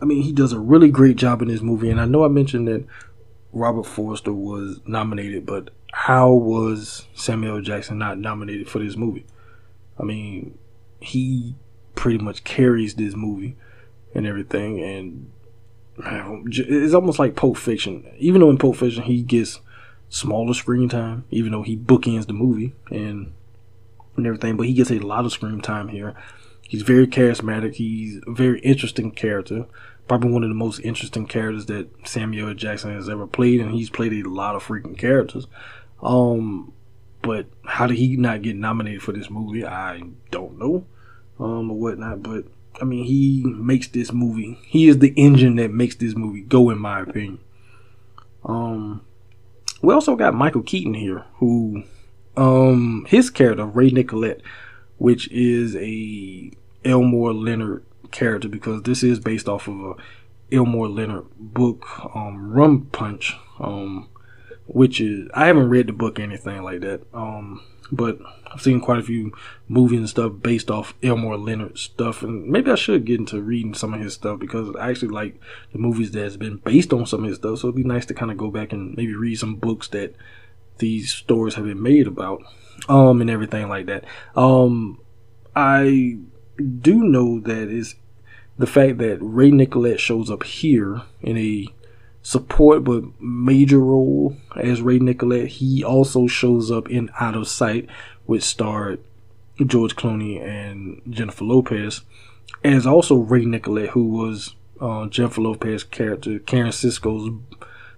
[0.00, 2.28] I mean, he does a really great job in this movie, and I know I
[2.28, 2.84] mentioned that
[3.52, 9.26] Robert Forster was nominated, but how was Samuel Jackson not nominated for this movie?
[9.98, 10.58] I mean,
[11.00, 11.54] he
[11.94, 13.56] pretty much carries this movie
[14.14, 15.30] and everything, and
[15.98, 18.10] it's almost like Pulp Fiction.
[18.18, 19.60] Even though in Pulp Fiction he gets
[20.12, 23.32] smaller screen time, even though he bookends the movie and
[24.16, 24.56] and everything.
[24.56, 26.14] But he gets a lot of screen time here.
[26.60, 27.74] He's very charismatic.
[27.74, 29.66] He's a very interesting character.
[30.06, 33.88] Probably one of the most interesting characters that Samuel Jackson has ever played, and he's
[33.88, 35.46] played a lot of freaking characters.
[36.02, 36.72] Um,
[37.22, 39.64] but how did he not get nominated for this movie?
[39.64, 40.84] I don't know,
[41.38, 42.22] um, or whatnot.
[42.22, 42.44] But
[42.80, 44.58] I mean, he makes this movie.
[44.66, 47.38] He is the engine that makes this movie go, in my opinion.
[48.44, 49.02] Um,
[49.82, 51.82] we also got Michael Keaton here, who
[52.36, 54.40] um his character Ray Nicolette,
[54.96, 56.50] which is a
[56.84, 59.94] Elmore Leonard character because this is based off of a
[60.54, 64.08] Elmore Leonard book, um, Rum Punch, um,
[64.66, 67.62] which is I haven't read the book or anything like that, um,
[67.92, 68.18] but
[68.50, 69.32] I've seen quite a few
[69.68, 73.74] movies and stuff based off Elmore Leonard stuff, and maybe I should get into reading
[73.74, 75.38] some of his stuff because I actually like
[75.72, 77.58] the movies that's been based on some of his stuff.
[77.58, 80.14] So it'd be nice to kind of go back and maybe read some books that
[80.78, 82.42] these stories have been made about,
[82.88, 84.04] um, and everything like that.
[84.34, 84.98] Um,
[85.54, 86.18] I
[86.80, 87.94] do know that is
[88.58, 91.66] the fact that Ray Nicolette shows up here in a
[92.22, 95.48] support but major role as Ray Nicolette.
[95.48, 97.88] He also shows up in Out of Sight,
[98.26, 99.00] which starred
[99.66, 102.02] George Clooney and Jennifer Lopez,
[102.64, 107.30] as also Ray Nicolette, who was uh, Jennifer Lopez's character, Karen Sisco's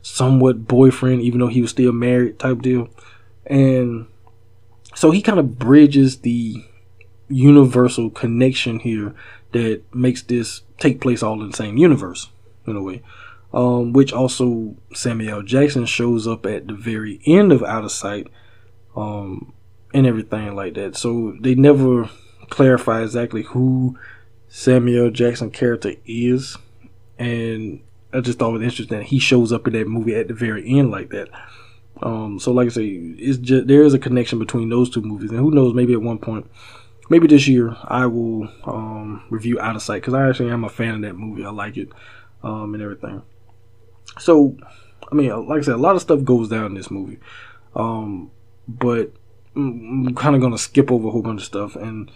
[0.03, 2.89] somewhat boyfriend, even though he was still married, type deal.
[3.47, 4.07] And
[4.95, 6.65] so he kind of bridges the
[7.29, 9.15] universal connection here
[9.53, 12.31] that makes this take place all in the same universe
[12.67, 13.03] in a way
[13.55, 18.27] um, which also Samuel Jackson shows up at the very end of Out of Sight,
[18.97, 19.53] um,
[19.95, 20.97] and everything like that.
[20.97, 22.11] So they never
[22.51, 23.97] clarify exactly who
[24.49, 26.59] Samuel Jackson character is,
[27.17, 27.81] and
[28.13, 30.79] I just thought it was interesting he shows up in that movie at the very
[30.79, 31.29] end like that.
[32.03, 35.31] Um, so like I say, it's just there is a connection between those two movies,
[35.31, 36.51] and who knows, maybe at one point,
[37.09, 40.69] maybe this year, I will um, review Out of Sight because I actually am a
[40.69, 41.45] fan of that movie.
[41.45, 41.91] I like it
[42.43, 43.23] um, and everything.
[44.19, 44.57] So,
[45.11, 47.19] I mean, like I said, a lot of stuff goes down in this movie.
[47.75, 48.31] Um,
[48.67, 49.13] but
[49.57, 52.11] I'm kind of to skip over a whole bunch of stuff and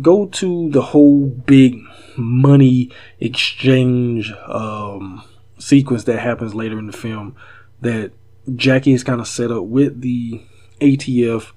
[0.00, 1.78] go to the whole big
[2.16, 5.22] money exchange um,
[5.58, 7.36] sequence that happens later in the film
[7.80, 8.12] that
[8.56, 10.42] Jackie is kind of set up with the
[10.80, 11.52] ATF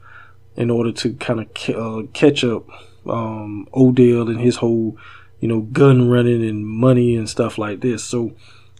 [0.55, 2.67] in order to kind of ca- uh, catch up
[3.07, 4.97] um, Odell and his whole,
[5.39, 8.03] you know, gun running and money and stuff like this.
[8.03, 8.33] So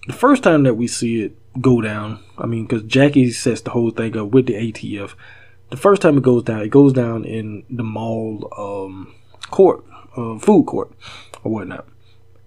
[0.08, 3.72] the first time that we see it go down, I mean, because Jackie sets the
[3.72, 5.14] whole thing up with the ATF.
[5.70, 9.16] The first time it goes down, it goes down in the mall um,
[9.50, 9.84] court,
[10.16, 10.92] uh, food court,
[11.44, 11.88] or whatnot,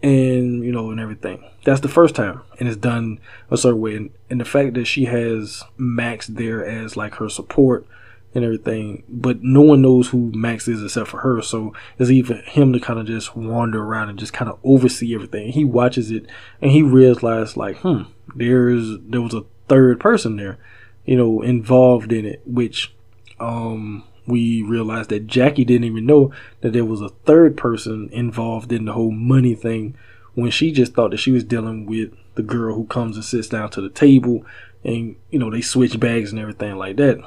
[0.02, 1.44] and you know, and everything.
[1.64, 3.18] That's the first time, and it's done
[3.50, 3.96] a certain way.
[3.96, 7.86] And, and the fact that she has Max there as like her support
[8.34, 11.40] and everything, but no one knows who Max is except for her.
[11.40, 15.14] So it's even him to kind of just wander around and just kind of oversee
[15.14, 15.52] everything.
[15.52, 16.26] He watches it
[16.60, 18.02] and he realizes like, hmm,
[18.34, 20.58] there's there was a third person there,
[21.04, 22.94] you know, involved in it, which
[23.40, 28.70] um we realized that Jackie didn't even know that there was a third person involved
[28.72, 29.96] in the whole money thing
[30.34, 33.48] when she just thought that she was dealing with the girl who comes and sits
[33.48, 34.44] down to the table
[34.84, 37.18] and you know they switch bags and everything like that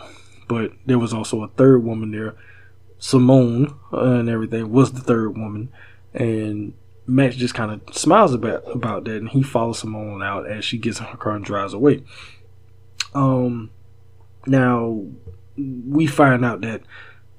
[0.51, 2.35] but there was also a third woman there.
[2.99, 5.69] Simone uh, and everything was the third woman.
[6.13, 6.73] And
[7.07, 10.77] max just kind of smiles about about that and he follows simone out as she
[10.77, 12.03] gets in her car and drives away.
[13.15, 13.69] Um
[14.45, 15.05] now
[15.57, 16.81] we find out that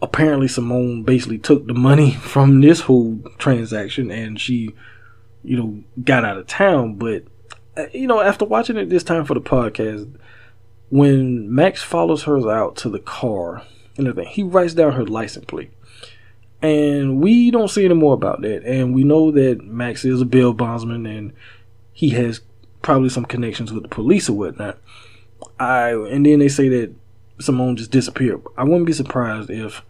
[0.00, 4.74] apparently simone basically took the money from this whole transaction and she
[5.42, 6.94] you know got out of town.
[6.94, 7.24] But
[7.76, 10.14] uh, you know, after watching it this time for the podcast,
[10.92, 13.62] when Max follows her out to the car
[13.96, 15.70] and everything, he writes down her license plate.
[16.60, 18.62] And we don't see any more about that.
[18.64, 21.32] And we know that Max is a bail bondsman and
[21.94, 22.42] he has
[22.82, 24.76] probably some connections with the police or whatnot.
[25.58, 26.94] I and then they say that
[27.40, 28.42] Simone just disappeared.
[28.58, 29.82] I wouldn't be surprised if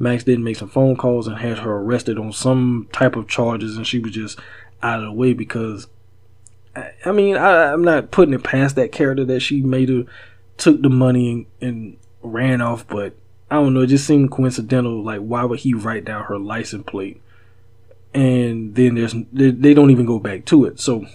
[0.00, 3.76] Max didn't make some phone calls and had her arrested on some type of charges
[3.76, 4.40] and she was just
[4.82, 5.86] out of the way because
[7.06, 10.04] I mean, I, am not putting it past that character that she made her
[10.58, 13.14] took the money and, and, ran off, but
[13.50, 13.82] I don't know.
[13.82, 15.02] It just seemed coincidental.
[15.02, 17.22] Like, why would he write down her license plate?
[18.12, 20.80] And then there's they, they don't even go back to it.
[20.80, 21.06] So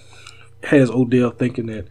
[0.64, 1.88] has Ordell thinking that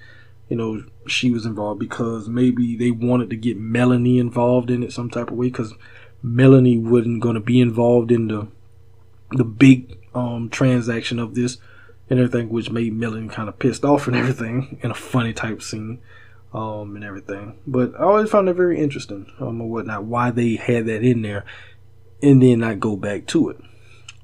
[0.48, 4.92] you know she was involved because maybe they wanted to get Melanie involved in it
[4.92, 5.74] some type of way because
[6.22, 8.48] Melanie wasn't going to be involved in the
[9.32, 11.58] the big um transaction of this
[12.08, 15.62] and everything, which made Melanie kind of pissed off and everything in a funny type
[15.62, 16.00] scene
[16.52, 17.58] um, and everything.
[17.66, 21.22] But I always found it very interesting um, or whatnot why they had that in
[21.22, 21.44] there
[22.22, 23.60] and then not go back to it.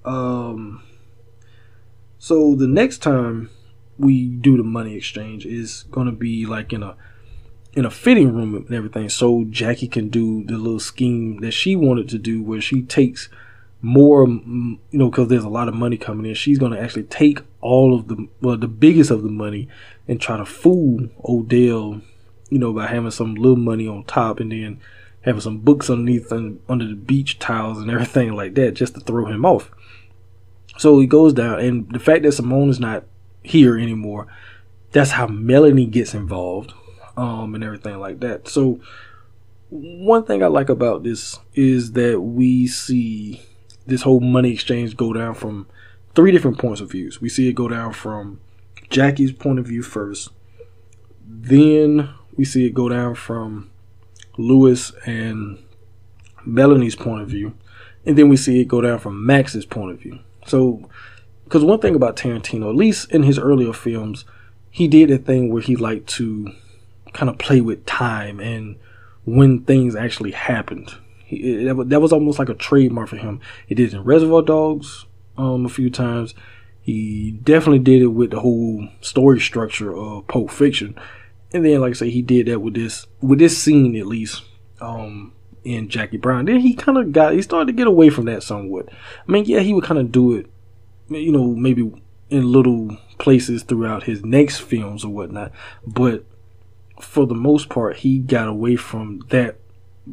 [0.05, 0.83] Um,
[2.19, 3.51] so the next time
[3.99, 6.97] we do the money exchange is gonna be like in a
[7.75, 11.77] in a fitting room and everything, so Jackie can do the little scheme that she
[11.77, 13.29] wanted to do, where she takes
[13.81, 16.35] more, you know, because there's a lot of money coming in.
[16.35, 19.69] She's going to actually take all of the, well, the biggest of the money
[20.09, 22.03] and try to fool Ordell,
[22.51, 24.81] you know, by having some little money on top and then
[25.23, 29.01] having some books underneath and under the beach towels and everything like that just to
[29.01, 29.71] throw him off.
[30.79, 33.05] So he goes down, and the fact that Simone is not
[33.43, 34.29] here anymore,
[34.93, 36.73] that's how Melanie gets involved,
[37.17, 38.49] um, and everything like that.
[38.49, 38.81] So
[39.71, 43.43] one thing I like about this is that we see
[43.87, 45.67] this whole money exchange go down from
[46.15, 47.21] three different points of views.
[47.21, 48.41] We see it go down from
[48.89, 50.31] Jackie's point of view first,
[51.27, 53.71] then we see it go down from
[54.39, 55.59] Louis and
[56.47, 57.53] Melanie's point of view,
[58.07, 60.21] and then we see it go down from Max's point of view.
[60.47, 60.89] So,
[61.45, 64.25] because one thing about Tarantino, at least in his earlier films,
[64.71, 66.53] he did a thing where he liked to
[67.13, 68.77] kind of play with time and
[69.25, 70.95] when things actually happened.
[71.25, 73.41] He, that, that was almost like a trademark for him.
[73.67, 76.35] He did it in Reservoir Dogs um, a few times.
[76.81, 80.99] He definitely did it with the whole story structure of Pulp Fiction,
[81.53, 84.43] and then, like I say, he did that with this with this scene at least
[84.81, 85.33] um,
[85.65, 86.45] in Jackie Brown.
[86.45, 88.89] Then he kind of got he started to get away from that somewhat.
[88.91, 90.47] I mean, yeah, he would kind of do it,
[91.09, 91.91] you know, maybe
[92.31, 95.53] in little places throughout his next films or whatnot,
[95.87, 96.25] but
[97.01, 99.59] for the most part, he got away from that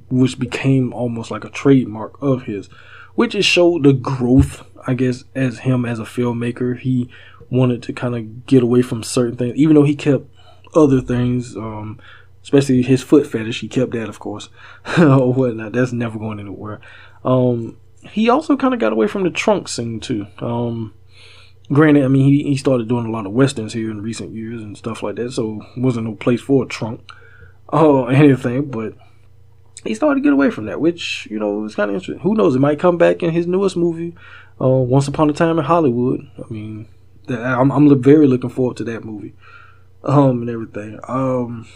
[0.09, 2.67] which became almost like a trademark of his,
[3.15, 6.77] which just showed the growth, I guess, as him as a filmmaker.
[6.77, 7.09] He
[7.49, 10.25] wanted to kind of get away from certain things, even though he kept
[10.75, 11.99] other things, um,
[12.43, 13.61] especially his foot fetish.
[13.61, 14.49] He kept that, of course,
[14.97, 15.73] or whatnot.
[15.73, 16.79] That's never going anywhere.
[17.23, 17.77] Um,
[18.09, 20.27] he also kind of got away from the trunk scene too.
[20.39, 20.93] Um,
[21.71, 24.61] granted, I mean, he, he started doing a lot of westerns here in recent years
[24.61, 27.01] and stuff like that, so wasn't no place for a trunk
[27.69, 28.93] or anything, but
[29.85, 32.21] he started to get away from that, which you know is kind of interesting.
[32.21, 32.55] Who knows?
[32.55, 34.15] It might come back in his newest movie,
[34.59, 36.27] uh, Once Upon a Time in Hollywood.
[36.37, 36.87] I mean,
[37.29, 39.33] I'm, I'm very looking forward to that movie,
[40.05, 40.99] um, and everything.
[41.07, 41.67] Um,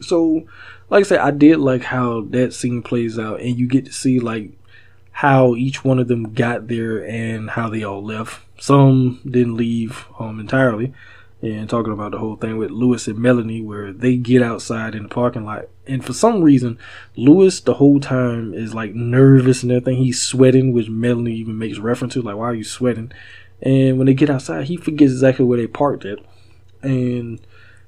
[0.00, 0.46] so,
[0.90, 3.92] like I said, I did like how that scene plays out, and you get to
[3.92, 4.52] see like
[5.12, 8.40] how each one of them got there and how they all left.
[8.60, 10.94] Some didn't leave um entirely
[11.42, 15.04] and talking about the whole thing with Louis and Melanie where they get outside in
[15.04, 15.66] the parking lot.
[15.86, 16.78] And for some reason,
[17.16, 19.98] Louis the whole time is like nervous and everything.
[19.98, 23.10] He's sweating, which Melanie even makes reference to, like, why are you sweating?
[23.60, 26.18] And when they get outside, he forgets exactly where they parked at.
[26.82, 27.40] And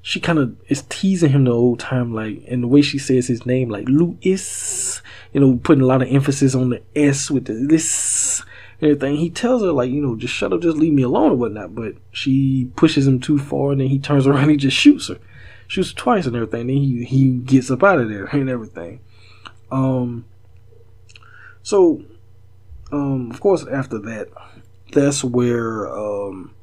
[0.02, 3.26] she kind of is teasing him the whole time, like, and the way she says
[3.26, 7.46] his name, like Louis, you know, putting a lot of emphasis on the S with
[7.46, 8.42] the this
[8.82, 9.16] everything.
[9.16, 11.74] He tells her like, you know, just shut up, just leave me alone or whatnot.
[11.74, 15.18] But she pushes him too far, and then he turns around, he just shoots her,
[15.66, 16.66] shoots twice and everything.
[16.66, 19.00] Then he he gets up out of there and everything.
[19.70, 20.26] Um,
[21.62, 22.02] So,
[22.92, 24.28] um, of course, after that,
[24.92, 26.54] that's where um,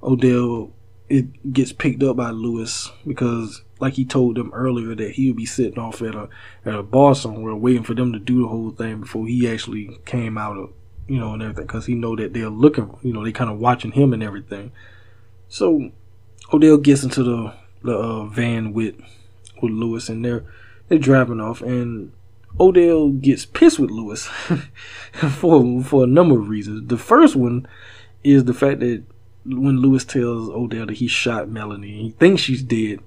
[0.00, 0.70] Ordell
[1.08, 5.36] it gets picked up by Louis because, like he told them earlier, that he would
[5.36, 6.28] be sitting off at a
[6.64, 9.98] at a bar somewhere waiting for them to do the whole thing before he actually
[10.04, 10.72] came out of
[11.06, 13.58] you know and everything because he know that they're looking, you know, they kind of
[13.58, 14.72] watching him and everything.
[15.48, 15.90] So
[16.50, 18.96] Ordell gets into the the uh, van with
[19.62, 20.44] with Louis and they're
[20.88, 22.12] they're driving off and
[22.58, 24.24] Ordell gets pissed with Louis
[25.12, 26.88] for for a number of reasons.
[26.88, 27.66] The first one
[28.24, 29.04] is the fact that
[29.48, 33.00] when Louis tells Ordell that he shot Melanie, he thinks she's dead.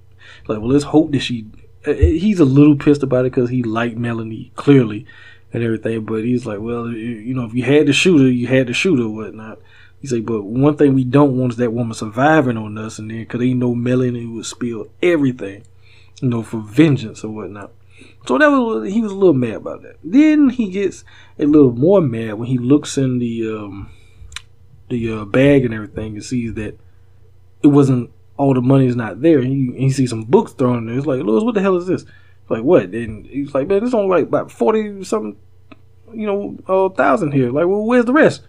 [0.48, 1.46] Like, well, let's hope that she.
[1.86, 5.06] uh, He's a little pissed about it because he liked Melanie clearly
[5.52, 8.48] and everything, but he's like, well, you know, if you had to shoot her, you
[8.48, 9.60] had to shoot her, whatnot.
[10.00, 13.10] He's like, but one thing we don't want is that woman surviving on us, and
[13.10, 15.64] then because they know Melanie would spill everything,
[16.22, 17.72] you know, for vengeance or whatnot.
[18.28, 19.98] So that was he was a little mad about that.
[20.04, 21.04] Then he gets
[21.38, 23.90] a little more mad when he looks in the um,
[24.90, 26.78] the uh, bag and everything and sees that
[27.62, 29.40] it wasn't all the money is not there.
[29.40, 30.98] And he sees some books thrown in there.
[30.98, 32.04] It's like, Louis, what the hell is this?
[32.04, 32.84] It's Like what?
[32.86, 35.38] And he's like, man, it's only like about forty something,
[36.14, 37.52] you know, uh, thousand here.
[37.52, 38.44] Like, well, where's the rest?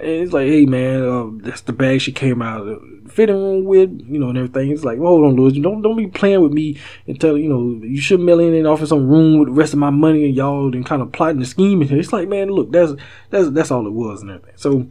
[0.00, 3.64] And he's like, hey man, uh, that's the bag she came out of fitting room
[3.66, 4.70] with, you know, and everything.
[4.70, 7.48] It's like, well, hold on, Louis, don't don't be playing with me and tell you
[7.48, 10.24] know you should mail in and offer some room with the rest of my money
[10.24, 11.42] and y'all and kind of plotting.
[11.42, 12.92] And it's like, man, look, that's
[13.28, 14.56] that's that's all it was and everything.
[14.56, 14.88] So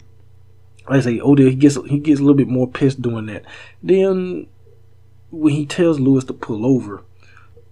[0.89, 3.45] like I say, Ordell he gets he gets a little bit more pissed doing that.
[3.81, 4.47] Then
[5.31, 7.03] when he tells Louis to pull over,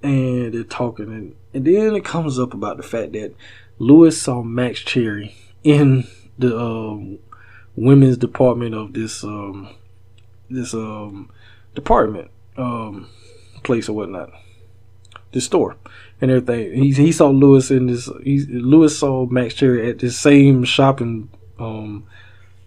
[0.03, 3.33] and they're talking, and, and then it comes up about the fact that
[3.79, 6.07] Louis saw Max Cherry in
[6.37, 7.19] the um,
[7.75, 9.75] women's department of this um,
[10.49, 11.29] this um,
[11.75, 13.09] department um,
[13.63, 14.29] place or whatnot,
[15.31, 15.75] this store
[16.21, 16.73] and everything.
[16.73, 18.09] He he saw Louis in this.
[18.23, 22.05] He, Louis saw Max Cherry at this same shopping, um,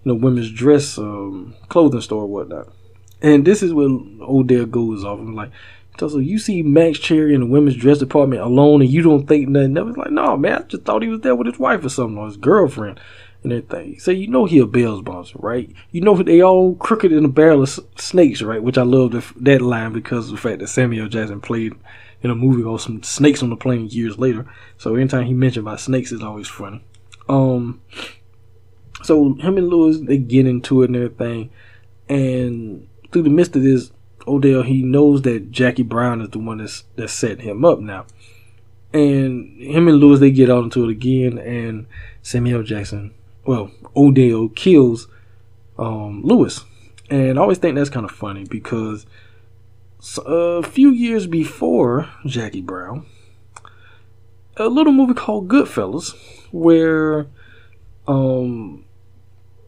[0.05, 2.69] you know, women's dress um, clothing store or whatnot.
[3.23, 5.51] And this is when Ordell goes off I'm like,
[5.99, 9.49] so you see Max Cherry in the women's dress department alone, and you don't think
[9.49, 9.77] nothing.
[9.77, 12.17] of like, no, man, I just thought he was there with his wife or something,
[12.17, 12.99] or his girlfriend,
[13.43, 13.99] and everything.
[13.99, 15.75] So you know he a bail bondsman, right?
[15.91, 18.63] You know they all crooked in a barrel of snakes, right?
[18.63, 21.75] Which I love the, that line because of the fact that Samuel Jackson played
[22.23, 24.47] in a movie called some snakes on the plane years later.
[24.79, 26.83] So anytime he mentioned about snakes, it's always funny.
[27.29, 27.81] Um,
[29.03, 31.51] so him and Louis they get into it and everything,
[32.09, 33.91] and through the midst of this,
[34.21, 38.07] Ordell he knows that Jackie Brown is the one that's that's setting him up now,
[38.93, 41.87] and him and Louis they get on into it again, and
[42.23, 43.13] Samuel Jackson,
[43.45, 45.09] well Ordell kills
[45.79, 46.65] um, Louis,
[47.09, 49.07] and I always think that's kind of funny because
[50.25, 53.07] a few years before Jackie Brown,
[54.57, 56.15] a little movie called Goodfellas,
[56.51, 57.27] where
[58.07, 58.85] um,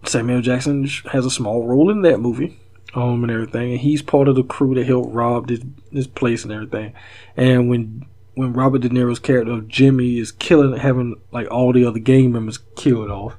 [0.04, 2.58] Samuel Jackson has a small role in that movie,
[2.94, 3.72] um, and everything.
[3.72, 6.92] And he's part of the crew that helped rob this this place and everything.
[7.36, 11.84] And when when Robert De Niro's character of Jimmy is killing, having like all the
[11.84, 13.34] other gang members killed off,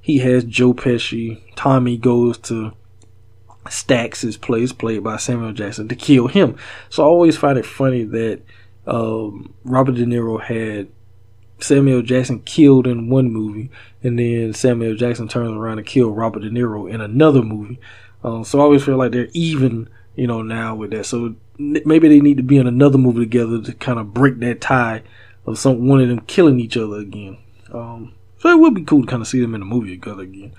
[0.00, 1.40] he has Joe Pesci.
[1.54, 2.72] Tommy goes to
[3.68, 6.56] Stacks's place, played by Samuel Jackson, to kill him.
[6.90, 8.42] So I always find it funny that
[8.86, 10.88] um, Robert De Niro had
[11.60, 13.70] Samuel Jackson killed in one movie,
[14.02, 17.78] and then Samuel Jackson turns around and kill Robert De Niro in another movie.
[18.22, 21.06] Um, so I always feel like they're even, you know, now with that.
[21.06, 24.60] So maybe they need to be in another movie together to kind of break that
[24.60, 25.02] tie
[25.46, 27.38] of some one of them killing each other again.
[27.72, 30.22] Um, so it would be cool to kind of see them in a movie together
[30.22, 30.52] again,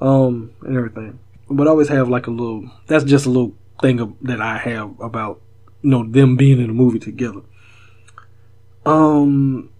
[0.00, 1.18] um, and everything.
[1.48, 2.70] But I always have like a little.
[2.86, 5.40] That's just a little thing of, that I have about
[5.82, 7.40] you know them being in a movie together.
[8.84, 9.70] Um,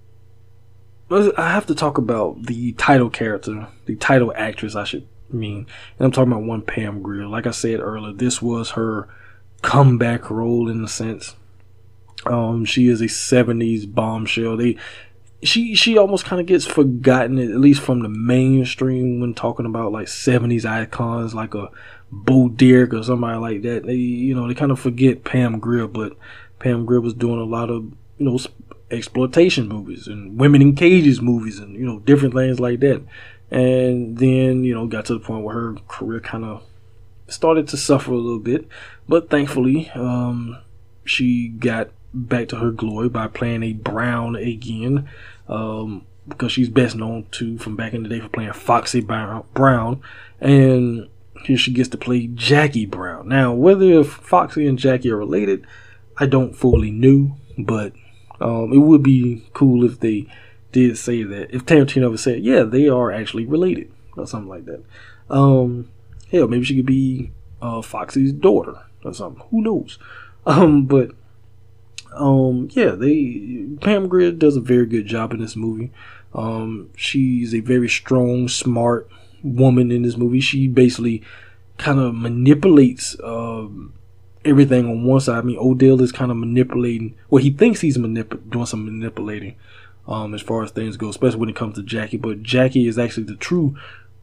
[1.12, 5.66] I have to talk about the title character, the title actress, I should mean.
[5.98, 7.26] And I'm talking about one Pam Grier.
[7.26, 9.08] Like I said earlier, this was her
[9.62, 11.36] comeback role in a sense.
[12.26, 14.56] Um, she is a '70s bombshell.
[14.56, 14.76] They,
[15.42, 19.92] she, she almost kind of gets forgotten, at least from the mainstream, when talking about
[19.92, 21.70] like '70s icons, like a
[22.12, 23.86] Bo Derek or somebody like that.
[23.86, 26.16] They, you know, they kind of forget Pam Grier, but
[26.58, 27.84] Pam Grier was doing a lot of,
[28.18, 28.38] you know,
[28.92, 33.02] exploitation movies and women in cages movies and you know different things like that.
[33.50, 36.62] And then you know got to the point where her career kind of
[37.28, 38.68] started to suffer a little bit,
[39.08, 40.58] but thankfully um,
[41.04, 45.08] she got back to her glory by playing a Brown again.
[45.48, 50.00] Um, because she's best known to from back in the day for playing Foxy Brown,
[50.40, 51.08] and
[51.44, 53.28] here she gets to play Jackie Brown.
[53.28, 55.66] Now, whether Foxy and Jackie are related,
[56.18, 57.92] I don't fully know, but
[58.42, 60.26] um, it would be cool if they
[60.72, 64.64] did say that if Tarantino ever said, yeah, they are actually related or something like
[64.64, 64.82] that.
[65.30, 65.90] Um,
[66.30, 67.30] hell, maybe she could be
[67.60, 69.44] uh, Foxy's daughter or something.
[69.50, 69.98] Who knows?
[70.44, 71.12] Um, but
[72.16, 75.92] um, yeah, they Pam Grier does a very good job in this movie.
[76.34, 79.08] Um, she's a very strong, smart
[79.44, 80.40] woman in this movie.
[80.40, 81.22] She basically
[81.78, 83.92] kind of manipulates um,
[84.44, 85.38] everything on one side.
[85.38, 87.14] I mean, Ordell is kind of manipulating.
[87.30, 89.56] Well, he thinks he's manip- doing some manipulating
[90.06, 92.16] um, as far as things go, especially when it comes to Jackie.
[92.16, 93.76] But Jackie is actually the true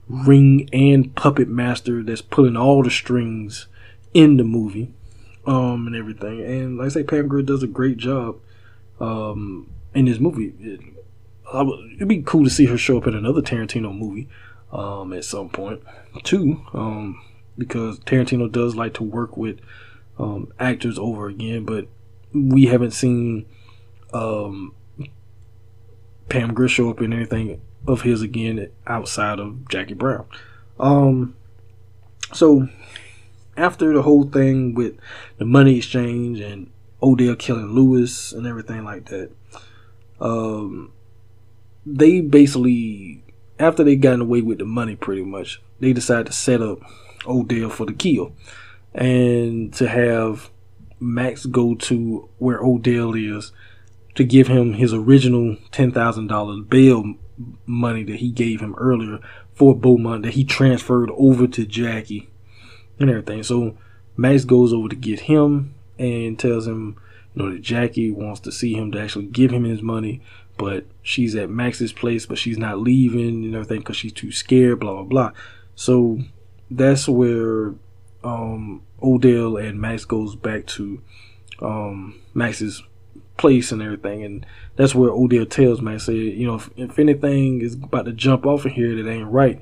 [0.08, 3.68] ring and puppet master that's pulling all the strings
[4.14, 4.92] in the movie
[5.46, 6.42] um, and everything.
[6.44, 8.38] And like I say, Pam Grier does a great job
[9.00, 10.54] um, in this movie.
[10.60, 10.82] It,
[11.54, 14.28] would, it'd be cool to see her show up in another Tarantino movie
[14.72, 15.82] um, at some point,
[16.24, 17.22] too, um,
[17.58, 19.60] because Tarantino does like to work with
[20.20, 21.88] um, actors over again, but
[22.34, 23.46] we haven't seen
[24.14, 24.74] um,
[26.28, 30.26] Pam Grier show up in anything of his again outside of Jackie Brown.
[30.80, 31.36] Um,
[32.34, 32.68] so
[33.58, 34.96] after the whole thing with
[35.38, 36.70] the money exchange and
[37.02, 39.32] Ordell killing Louis and everything like that,
[40.20, 40.92] um,
[41.86, 43.24] they basically
[43.58, 46.80] after they got away with the money pretty much, they decided to set up
[47.24, 48.34] Ordell for the kill
[48.94, 50.50] and to have
[51.00, 53.52] Max go to where Ordell is
[54.16, 57.16] to give him his original ten thousand dollars bail
[57.66, 59.20] money that he gave him earlier
[59.54, 62.30] for Beaumont that he transferred over to Jackie
[63.00, 63.44] and everything.
[63.44, 63.78] So
[64.18, 66.98] Max goes over to get him and tells him,
[67.34, 70.22] you know, that Jackie wants to see him to actually give him his money,
[70.58, 74.80] but she's at Max's place, but she's not leaving and everything because she's too scared,
[74.80, 75.32] blah blah blah.
[75.76, 76.20] So
[76.70, 77.76] that's where
[78.24, 81.02] um, Ordell and Max goes back to
[81.62, 82.84] um, Max's
[83.38, 84.46] place and everything, and
[84.76, 88.46] that's where Ordell tells Max, say, you know, if, if anything is about to jump
[88.46, 89.62] off of here that ain't right,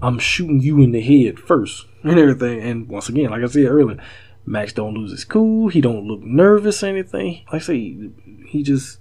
[0.00, 2.60] I'm shooting you in the head first and everything.
[2.60, 4.00] And once again, like I said earlier,
[4.46, 5.68] Max don't lose his cool.
[5.68, 7.44] He don't look nervous or anything.
[7.52, 8.10] Like I say,
[8.46, 8.98] he just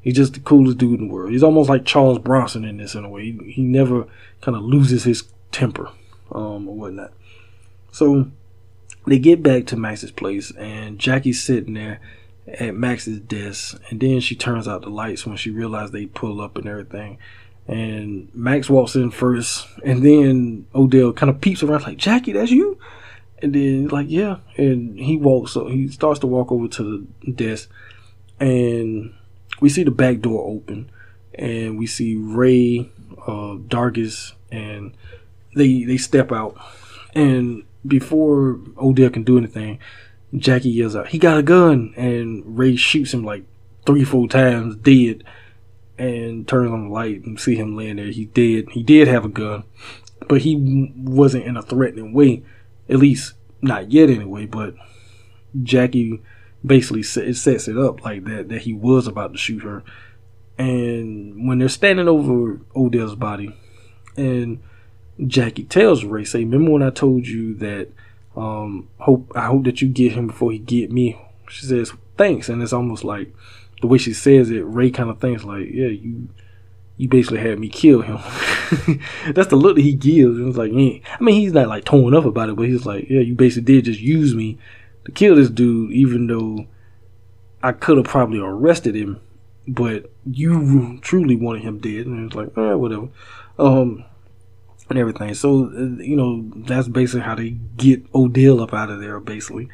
[0.00, 1.32] he's just the coolest dude in the world.
[1.32, 3.24] He's almost like Charles Bronson in this in a way.
[3.24, 4.06] He, he never
[4.40, 5.90] kind of loses his temper
[6.32, 7.12] um, or whatnot.
[7.96, 8.30] So
[9.06, 11.98] they get back to Max's place, and Jackie's sitting there
[12.46, 16.42] at Max's desk, and then she turns out the lights when she realizes they pull
[16.42, 17.16] up and everything.
[17.66, 22.50] And Max walks in first, and then Ordell kind of peeps around like, Jackie, that's
[22.50, 22.78] you?
[23.38, 24.40] And then like, yeah.
[24.58, 27.70] And he walks, so he starts to walk over to the desk,
[28.38, 29.14] and
[29.62, 30.90] we see the back door open,
[31.34, 32.90] and we see Ray,
[33.26, 34.92] uh, Dargus, and
[35.54, 36.58] they they step out,
[37.14, 39.78] and before Ordell can do anything,
[40.34, 43.44] Jackie yells out, "He got a gun!" and Ray shoots him like
[43.84, 45.22] three, four times, dead
[45.98, 48.06] and turns on the light and see him laying there.
[48.06, 48.70] He did.
[48.70, 49.64] He did have a gun,
[50.28, 52.42] but he wasn't in a threatening way.
[52.88, 54.46] At least not yet, anyway.
[54.46, 54.74] But
[55.62, 56.22] Jackie
[56.64, 59.82] basically it sets it up like that that he was about to shoot her.
[60.58, 63.54] And when they're standing over Ordell's body,
[64.16, 64.60] and
[65.24, 67.88] Jackie tells Ray, "Say, remember when I told you that?
[68.36, 72.48] Um, hope I hope that you get him before he get me." She says, "Thanks,"
[72.48, 73.32] and it's almost like
[73.80, 76.28] the way she says it, Ray kind of thinks like, yeah, you
[76.98, 78.16] you basically had me kill him.
[79.34, 80.38] That's the look that he gives.
[80.38, 80.98] And it's like, yeah.
[81.20, 83.74] I mean, he's not like torn up about it, but he's like, yeah, you basically
[83.74, 84.56] did just use me
[85.04, 86.66] to kill this dude, even though
[87.62, 89.20] I could have probably arrested him,
[89.68, 92.06] but you truly wanted him dead.
[92.06, 93.08] And it's like, eh, whatever.
[93.58, 94.06] Um,
[94.88, 95.34] and everything.
[95.34, 99.68] So, uh, you know, that's basically how they get Ordell up out of there, basically.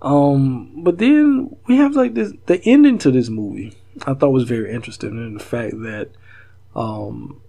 [0.00, 3.72] Um, but then we have like this the ending to this movie.
[4.06, 6.10] I thought was very interesting in the fact that
[6.74, 7.40] um,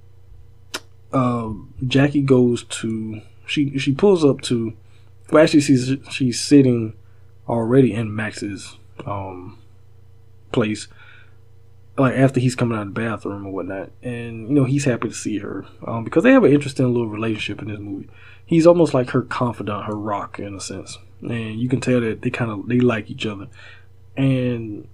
[1.12, 1.52] uh,
[1.88, 4.74] Jackie goes to she she pulls up to
[5.32, 6.94] well actually she's she's sitting
[7.48, 9.58] already in Max's um
[10.52, 10.88] place
[11.98, 15.08] like after he's coming out of the bathroom or whatnot and you know he's happy
[15.08, 18.10] to see her um, because they have an interesting little relationship in this movie
[18.46, 20.98] he's almost like her confidant her rock in a sense
[21.30, 23.48] and you can tell that they kind of they like each other.
[24.16, 24.88] And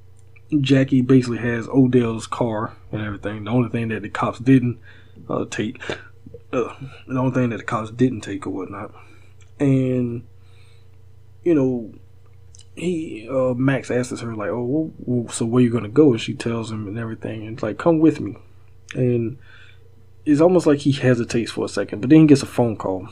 [0.62, 3.43] Jackie basically has Ordell's car and everything.
[3.43, 4.80] The only thing that the cops didn't
[5.30, 5.82] uh, take,
[6.54, 6.74] uh,
[7.08, 8.93] the only thing that the cops didn't take or whatnot.
[9.60, 10.26] And
[11.43, 11.93] you know,
[12.80, 16.34] he uh, Max asks her like, "Oh, well, so where you gonna go?" And she
[16.34, 18.38] tells him and everything, and it's like, "Come with me."
[18.96, 19.38] And
[20.26, 23.08] it's almost like he hesitates for a second, but then he gets a phone call,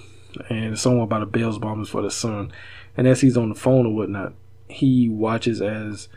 [0.50, 2.52] and it's someone about a Bell's bombers for the son.
[2.96, 4.34] And as he's on the phone or whatnot,
[4.68, 6.10] he watches as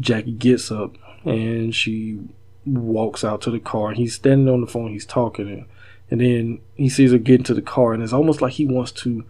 [0.00, 2.20] Jackie gets up and she
[2.64, 4.92] walks out to the car he's standing on the phone.
[4.92, 5.66] He's talking and,
[6.10, 8.92] and then he sees her get into the car and it's almost like he wants
[8.92, 9.24] to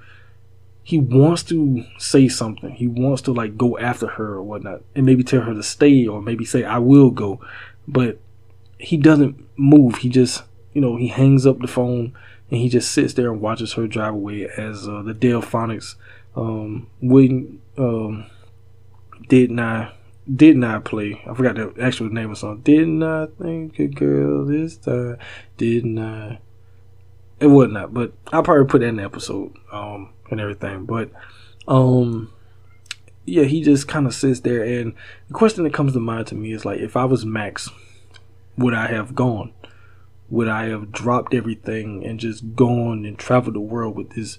[0.87, 2.71] he wants to say something.
[2.71, 6.07] He wants to like go after her or whatnot, and maybe tell her to stay,
[6.07, 7.41] or maybe say I will go,
[7.89, 8.21] but
[8.79, 9.97] he doesn't move.
[9.97, 12.15] He just you know he hangs up the phone
[12.53, 15.97] and he just sits there and watches her drive away as uh, the Delphonics
[16.37, 18.27] um, wouldn't um,
[19.29, 19.93] did not
[20.33, 21.21] did not play.
[21.29, 22.61] I forgot the actual name of the song.
[22.61, 25.19] Did not think a girl this time.
[25.57, 26.39] Did not.
[27.39, 29.53] It would not, but I'll probably put that in the episode.
[29.71, 30.85] Um, and everything.
[30.85, 31.11] But
[31.69, 32.33] um
[33.25, 34.95] yeah, he just kind of sits there and
[35.29, 37.71] the question that comes to mind to me is like if I was Max,
[38.57, 39.53] would I have gone?
[40.29, 44.39] Would I have dropped everything and just gone and traveled the world with this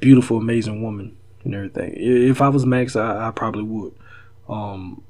[0.00, 1.94] beautiful, amazing woman and everything?
[1.96, 3.94] If I was Max, I, I probably would.
[4.48, 5.02] Um,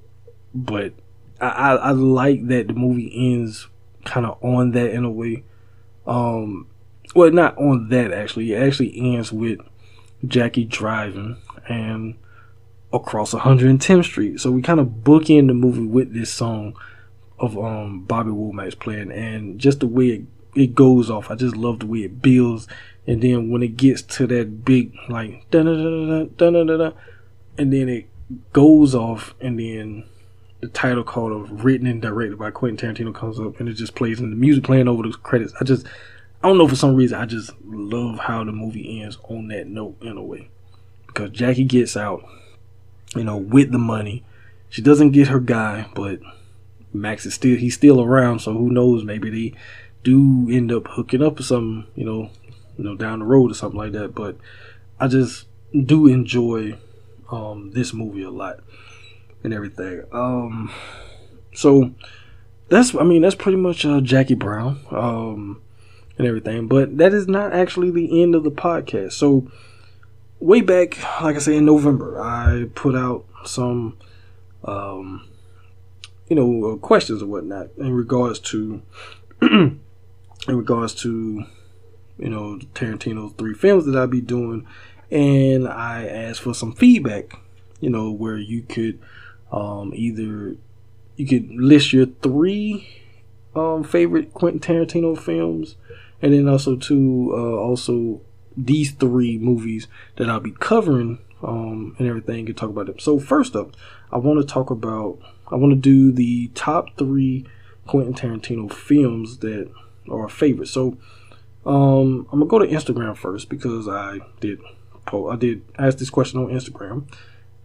[0.54, 0.92] but
[1.40, 3.68] I, I, I like that the movie ends
[4.04, 5.44] kind of on that in a way.
[6.06, 6.66] Um,
[7.14, 8.52] well, not on that actually.
[8.52, 9.60] It actually ends with
[10.26, 11.36] Jackie driving
[11.68, 12.16] and
[12.92, 14.40] across 110th Street.
[14.40, 16.76] So we kind of bookend the movie with this song
[17.38, 20.22] of um Bobby Womack playing and just the way it,
[20.54, 21.30] it goes off.
[21.30, 22.68] I just love the way it builds
[23.06, 26.76] and then when it gets to that big like da da da da da da
[26.76, 26.92] da
[27.58, 28.08] and then it
[28.52, 30.04] goes off and then
[30.60, 33.96] the title card of written and directed by Quentin Tarantino comes up and it just
[33.96, 35.52] plays and the music playing over the credits.
[35.60, 35.86] I just
[36.42, 39.68] I don't know for some reason I just love how the movie ends on that
[39.68, 40.48] note in a way.
[41.06, 42.24] Because Jackie gets out,
[43.14, 44.24] you know, with the money.
[44.68, 46.20] She doesn't get her guy, but
[46.92, 49.58] Max is still he's still around, so who knows, maybe they
[50.02, 52.30] do end up hooking up or something, you know,
[52.76, 54.14] you know, down the road or something like that.
[54.14, 54.36] But
[54.98, 56.76] I just do enjoy
[57.30, 58.60] um this movie a lot
[59.44, 60.04] and everything.
[60.12, 60.72] Um
[61.54, 61.92] so
[62.68, 64.80] that's I mean that's pretty much uh, Jackie Brown.
[64.90, 65.60] Um
[66.22, 66.68] and everything.
[66.68, 69.12] But that is not actually the end of the podcast.
[69.12, 69.50] So,
[70.40, 73.98] way back, like I say, in November, I put out some,
[74.64, 75.28] um,
[76.28, 78.82] you know, uh, questions or whatnot in regards to,
[79.42, 79.80] in
[80.48, 81.44] regards to,
[82.18, 84.66] you know, Tarantino's three films that I'll be doing.
[85.10, 87.38] And I asked for some feedback,
[87.80, 88.98] you know, where you could
[89.50, 90.56] um, either
[91.16, 92.88] you could list your three
[93.54, 95.76] um, favorite Quentin Tarantino films
[96.22, 98.20] and then also to uh, also
[98.56, 102.98] these three movies that I'll be covering um, and everything and talk about them.
[102.98, 103.74] So first up,
[104.12, 105.18] I want to talk about
[105.50, 107.46] I want to do the top three
[107.86, 109.70] Quentin Tarantino films that
[110.08, 110.68] are favorite.
[110.68, 110.96] So
[111.66, 114.60] um, I'm gonna go to Instagram first because I did
[115.06, 117.04] I did ask this question on Instagram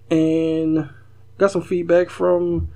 [0.10, 0.89] and
[1.38, 2.70] got some feedback from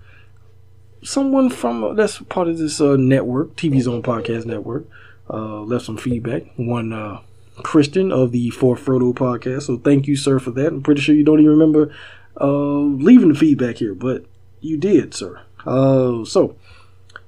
[1.03, 4.85] someone from that's part of this uh, network, TV Zone Podcast Network
[5.31, 6.43] uh, left some feedback.
[6.55, 7.21] One uh,
[7.63, 9.63] Christian of the For Frodo podcast.
[9.63, 10.67] So thank you, sir, for that.
[10.67, 11.93] I'm pretty sure you don't even remember
[12.39, 14.25] uh, leaving the feedback here, but
[14.59, 15.41] you did, sir.
[15.65, 16.55] Uh, so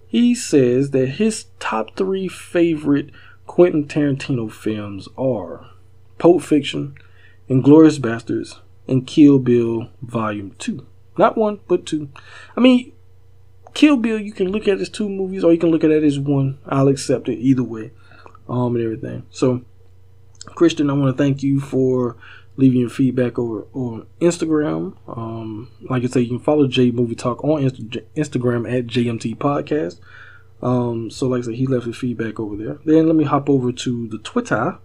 [0.07, 3.09] he says that his top three favorite
[3.47, 5.67] Quentin Tarantino films are
[6.17, 6.95] Pulp Fiction,
[7.49, 10.85] Inglourious Basterds, and Kill Bill Volume 2.
[11.17, 12.09] Not one, but two.
[12.55, 12.92] I mean,
[13.73, 16.03] Kill Bill, you can look at as two movies, or you can look at it
[16.03, 16.59] as one.
[16.67, 17.91] I'll accept it either way,
[18.47, 19.25] um, and everything.
[19.31, 19.63] So,
[20.45, 22.15] Christian, I want to thank you for
[22.55, 24.95] leaving your feedback over on Instagram.
[25.07, 29.37] Um, like I say, you can follow Jay Movie Talk on Insta- Instagram at JMT
[29.37, 29.99] Podcast.
[30.61, 32.77] Um, so, like I said, he left his feedback over there.
[32.85, 34.77] Then let me hop over to the Twitter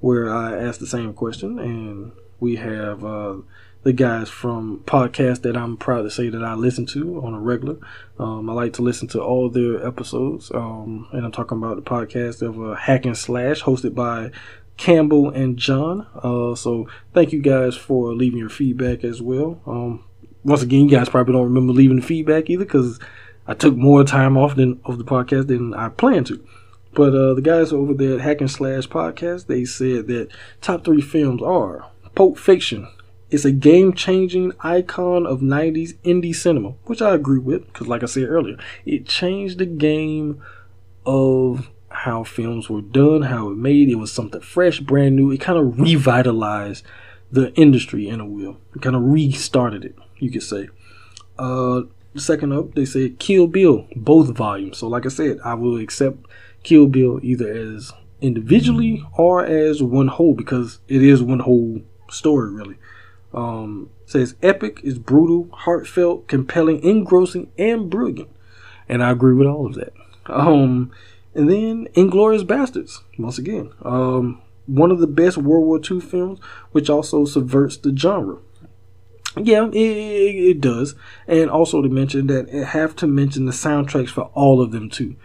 [0.00, 3.36] where I asked the same question, and we have uh,
[3.82, 7.40] the guys from podcasts that I'm proud to say that I listen to on a
[7.40, 7.78] regular.
[8.18, 11.82] Um, I like to listen to all their episodes, um, and I'm talking about the
[11.82, 14.30] podcast of uh, Hack and Slash, hosted by
[14.76, 16.06] Campbell and John.
[16.14, 19.60] Uh, so thank you guys for leaving your feedback as well.
[19.66, 20.04] Um,
[20.44, 23.00] once again, you guys probably don't remember leaving the feedback either because
[23.46, 26.44] I took more time off than of the podcast than I planned to.
[26.94, 30.28] But uh, the guys over there at Hack and Slash podcast, they said that
[30.60, 32.86] top three films are Pulp Fiction,
[33.32, 38.02] it's a game changing icon of 90s indie cinema, which I agree with because, like
[38.02, 40.42] I said earlier, it changed the game
[41.06, 43.88] of how films were done, how it made.
[43.88, 45.30] It was something fresh, brand new.
[45.30, 46.84] It kind of revitalized
[47.30, 48.58] the industry in a will.
[48.76, 50.68] It kind of restarted it, you could say.
[51.38, 51.82] Uh,
[52.14, 54.76] second up, they said Kill Bill, both volumes.
[54.76, 56.18] So, like I said, I will accept
[56.64, 61.80] Kill Bill either as individually or as one whole because it is one whole
[62.10, 62.76] story, really.
[63.34, 68.28] Um, says epic is brutal, heartfelt, compelling, engrossing, and brilliant.
[68.88, 69.94] and I agree with all of that.
[70.26, 70.90] Um,
[71.34, 76.40] and then Inglourious Basterds, once again, um, one of the best World War II films,
[76.72, 78.38] which also subverts the genre.
[79.36, 80.94] Yeah, it, it, does,
[81.26, 84.90] and also to mention that I have to mention the soundtracks for all of them
[84.90, 85.16] too.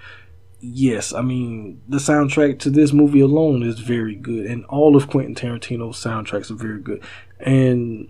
[0.59, 5.09] Yes, I mean the soundtrack to this movie alone is very good, and all of
[5.09, 7.03] Quentin Tarantino's soundtracks are very good.
[7.39, 8.09] And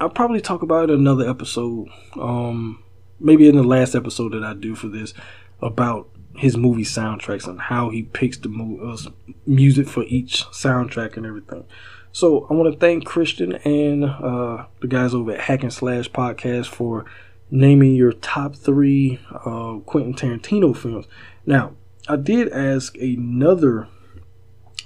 [0.00, 1.88] I'll probably talk about it in another episode,
[2.20, 2.82] um,
[3.20, 5.14] maybe in the last episode that I do for this
[5.62, 8.96] about his movie soundtracks and how he picks the mu- uh,
[9.46, 11.64] music for each soundtrack and everything.
[12.10, 16.10] So I want to thank Christian and uh, the guys over at Hack and Slash
[16.10, 17.04] Podcast for
[17.50, 21.06] naming your top three uh, Quentin Tarantino films.
[21.46, 21.74] Now,
[22.06, 23.88] I did ask another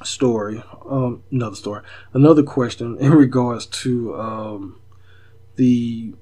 [0.04, 4.80] story, um, another story, another question in regards to um,
[5.56, 6.14] the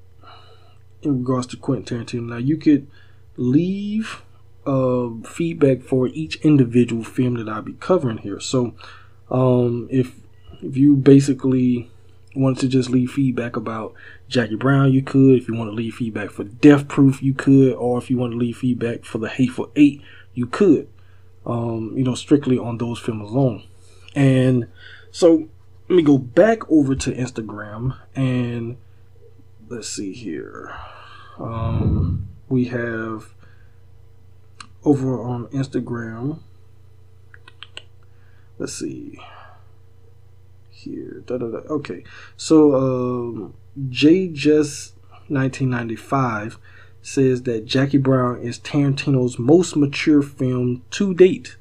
[1.03, 2.29] in regards to Quentin Tarantino.
[2.29, 2.87] Now, you could
[3.35, 4.23] leave
[4.65, 8.39] uh, feedback for each individual film that I'll be covering here.
[8.39, 8.73] So,
[9.29, 10.15] um, if
[10.61, 11.91] if you basically
[12.35, 13.93] wanted to just leave feedback about
[14.27, 15.37] Jackie Brown, you could.
[15.37, 17.73] If you want to leave feedback for Death Proof, you could.
[17.73, 20.01] Or if you want to leave feedback for The Hateful Eight,
[20.37, 20.87] you could.
[21.45, 23.63] Um, you know, strictly on those films alone.
[24.15, 24.67] And
[25.11, 25.47] so
[25.89, 28.77] let me go back over to Instagram and
[29.67, 30.75] let's see here.
[31.39, 33.33] Um, we have
[34.83, 36.39] over on Instagram.
[38.59, 39.19] Let's see
[40.69, 41.23] here.
[41.25, 41.57] Da, da, da.
[41.69, 42.03] Okay,
[42.35, 43.53] so um,
[43.89, 44.95] J Just
[45.29, 46.59] 1995
[47.07, 51.55] says that Jackie Brown is Tarantino's most mature film to date,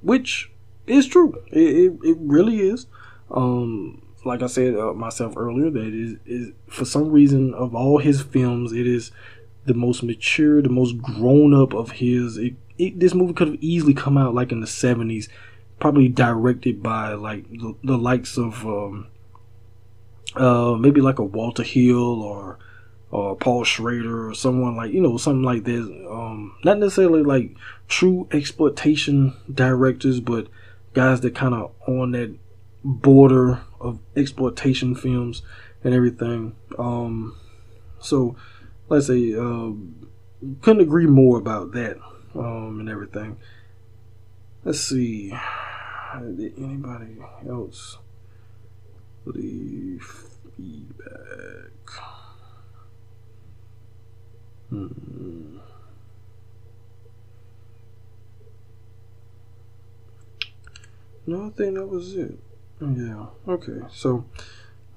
[0.00, 0.52] which
[0.86, 1.42] is true.
[1.48, 2.86] It, it, it really is.
[3.32, 7.98] Um, like I said uh, myself earlier, that is, is for some reason of all
[7.98, 9.10] his films, it is
[9.66, 12.38] the most mature, the most grown up of his.
[12.38, 15.28] It, it, this movie could have easily come out like in the seventies,
[15.80, 19.08] probably directed by like the, the likes of um,
[20.36, 22.60] uh, maybe like a Walter Hill or
[23.14, 25.86] or Paul Schrader or someone like you know something like this.
[25.86, 27.54] Um, not necessarily like
[27.86, 30.48] true exploitation directors, but
[30.94, 32.36] guys that kind of on that
[32.82, 35.42] border of exploitation films
[35.84, 36.56] and everything.
[36.76, 37.38] Um,
[38.00, 38.34] so
[38.88, 39.70] let's say uh,
[40.60, 41.98] couldn't agree more about that
[42.34, 43.36] um, and everything.
[44.64, 45.32] Let's see.
[46.20, 47.98] Did anybody else
[49.24, 50.02] leave
[50.56, 51.70] feedback?
[54.74, 55.58] Hmm.
[61.26, 62.38] No, I think that was it.
[62.80, 63.26] Yeah.
[63.48, 63.80] Okay.
[63.90, 64.24] So,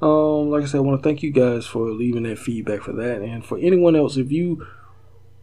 [0.01, 2.91] um, like I said, I want to thank you guys for leaving that feedback for
[2.93, 4.65] that, and for anyone else, if you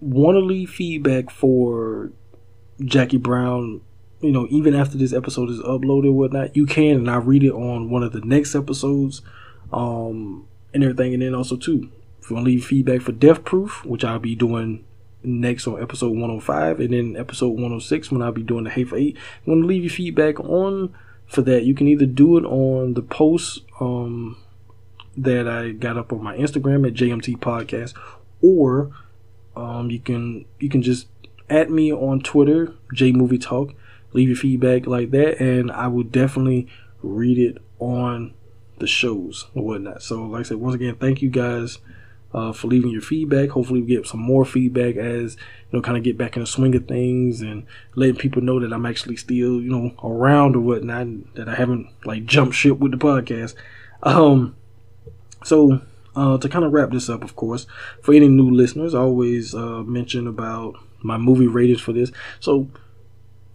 [0.01, 2.11] want to leave feedback for
[2.85, 3.80] Jackie Brown,
[4.20, 7.53] you know, even after this episode is uploaded, whatnot, you can, and I'll read it
[7.53, 9.22] on one of the next episodes,
[9.72, 11.91] um, and everything, and then also too,
[12.25, 14.83] if you want to leave feedback for Death Proof, which I'll be doing
[15.22, 19.16] next on episode 105 and then episode 106 when I'll be doing the Hateful Eight.
[19.45, 20.95] You want to leave your feedback on
[21.27, 24.39] for that, you can either do it on the post um,
[25.18, 27.95] that I got up on my Instagram at JMT Podcast,
[28.41, 28.91] or
[29.55, 31.09] um, you can you can just
[31.51, 33.75] at me on Twitter, Jay Movie Talk.
[34.12, 36.68] Leave your feedback like that, and I will definitely
[37.03, 38.33] read it on
[38.79, 40.03] the shows or whatnot.
[40.03, 41.79] So, like I said, once again, thank you guys
[42.35, 43.51] uh, for leaving your feedback.
[43.51, 45.37] Hopefully, we get some more feedback as
[45.70, 47.64] you know, kind of get back in the swing of things and
[47.95, 51.35] letting people know that I'm actually still you know around or whatnot.
[51.35, 53.55] That I haven't like jumped ship with the podcast.
[54.03, 54.57] Um,
[55.45, 55.80] so
[56.16, 57.66] uh, to kind of wrap this up, of course,
[58.03, 62.11] for any new listeners, I always uh, mention about my movie ratings for this.
[62.41, 62.68] So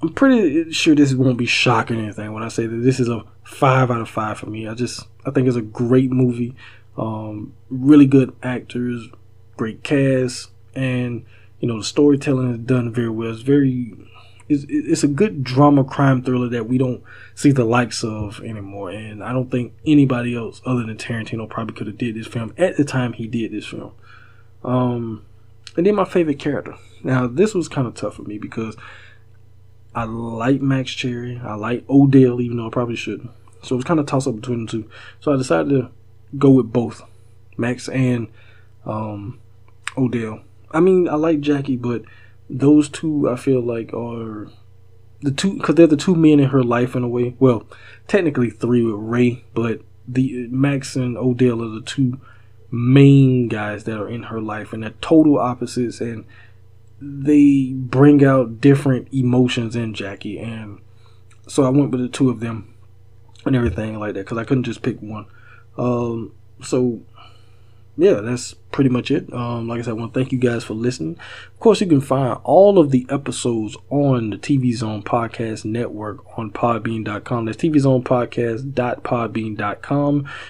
[0.02, 3.24] I'm pretty sure this won't be shocking anything when I say that this is a
[3.44, 4.68] five out of five for me.
[4.68, 6.56] I just I think it's a great movie.
[7.00, 9.08] Um, really good actors,
[9.56, 11.26] great cast, and
[11.62, 13.32] you know the storytelling is done very well.
[13.32, 13.96] It's very
[14.50, 17.02] it's, it's a good drama crime thriller that we don't
[17.36, 18.90] see the likes of anymore.
[18.90, 22.54] And I don't think anybody else other than Tarantino probably could have did this film
[22.58, 23.94] at the time he did this film.
[24.64, 25.24] Um,
[25.78, 26.76] and then my favorite character.
[27.04, 28.76] Now this was kind of tough for me because
[29.96, 31.40] I like Max Cherry.
[31.42, 33.32] I like Ordell, even though I probably shouldn't.
[33.64, 34.90] So it was kind of toss up between the two.
[35.20, 35.92] So I decided to
[36.38, 37.02] go with both
[37.58, 38.28] Max and
[38.86, 39.40] um,
[39.96, 40.44] Ordell.
[40.72, 42.04] I mean, I like Jackie, but
[42.50, 44.50] those two I feel like are
[45.22, 47.36] the two because they're the two men in her life in a way.
[47.40, 47.66] Well,
[48.08, 52.20] technically three with Ray, but the Max and Ordell are the two
[52.72, 56.02] main guys that are in her life, and they're total opposites.
[56.02, 56.26] And
[57.02, 60.80] they bring out different emotions in Jackie, and
[61.48, 62.74] so I went with the two of them
[63.46, 65.26] and everything like that because I couldn't just pick one.
[65.80, 67.02] Um, so
[68.00, 69.32] yeah, that's pretty much it.
[69.34, 71.20] Um, like I said, I want to thank you guys for listening.
[71.48, 76.20] Of course, you can find all of the episodes on the TV Zone Podcast Network
[76.38, 77.46] on Podbean.com.
[77.46, 78.00] That's TV Zone.
[78.00, 78.06] You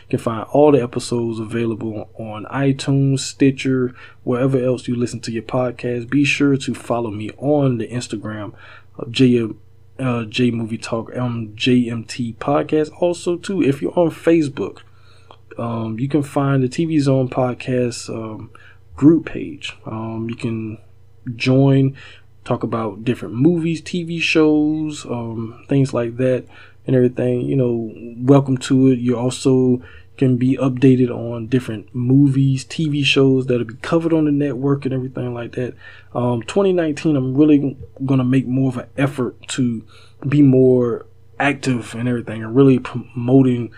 [0.10, 5.44] can find all the episodes available on iTunes, Stitcher, wherever else you listen to your
[5.44, 6.08] podcast.
[6.08, 8.54] Be sure to follow me on the Instagram
[8.98, 9.50] of J
[9.98, 12.92] uh, Jay Movie Talk um, JMT Podcast.
[13.02, 14.82] Also, too, if you're on Facebook
[15.60, 18.52] um, you can find the TV Zone podcast um,
[18.96, 19.78] group page.
[19.86, 20.78] Um, you can
[21.36, 21.96] join,
[22.46, 26.46] talk about different movies, TV shows, um, things like that,
[26.88, 27.42] and everything.
[27.42, 29.00] You know, welcome to it.
[29.00, 29.82] You also
[30.18, 34.94] can be updated on different movies, TV shows that'll be covered on the network and
[34.94, 35.74] everything like that.
[36.14, 39.82] Um, 2019, I'm really gonna make more of an effort to
[40.28, 41.06] be more
[41.40, 43.72] active and everything, and really promoting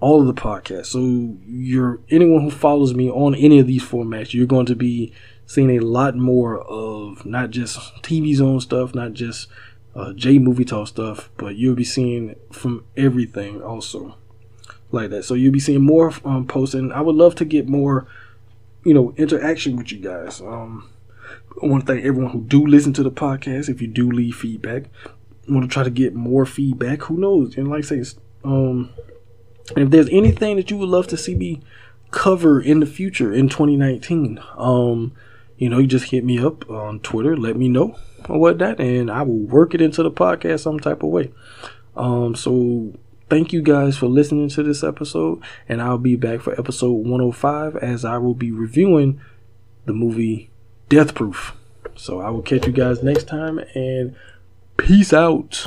[0.00, 0.86] all of the podcasts.
[0.86, 5.12] So you're anyone who follows me on any of these formats, you're going to be
[5.46, 9.48] seeing a lot more of not just TV Zone stuff, not just
[9.94, 14.16] uh, Jay Movie Talk stuff, but you'll be seeing from everything also
[14.92, 15.24] like that.
[15.24, 18.06] So you'll be seeing more um, posts, and I would love to get more,
[18.84, 20.40] you know, interaction with you guys.
[20.40, 20.90] Um,
[21.62, 23.68] I want to thank everyone who do listen to the podcast.
[23.68, 27.02] If you do leave feedback, I want to try to get more feedback.
[27.02, 27.56] Who knows?
[27.56, 28.04] And like I say,
[28.44, 28.90] um,
[29.70, 31.60] and if there's anything that you would love to see me
[32.10, 35.12] cover in the future in 2019, um,
[35.56, 37.96] you know, you just hit me up on Twitter, let me know
[38.26, 41.32] what that, and I will work it into the podcast some type of way.
[41.96, 42.94] Um, so
[43.28, 47.76] thank you guys for listening to this episode, and I'll be back for episode 105
[47.76, 49.20] as I will be reviewing
[49.84, 50.50] the movie
[50.88, 51.54] Death Proof.
[51.96, 54.14] So I will catch you guys next time, and
[54.76, 55.66] peace out.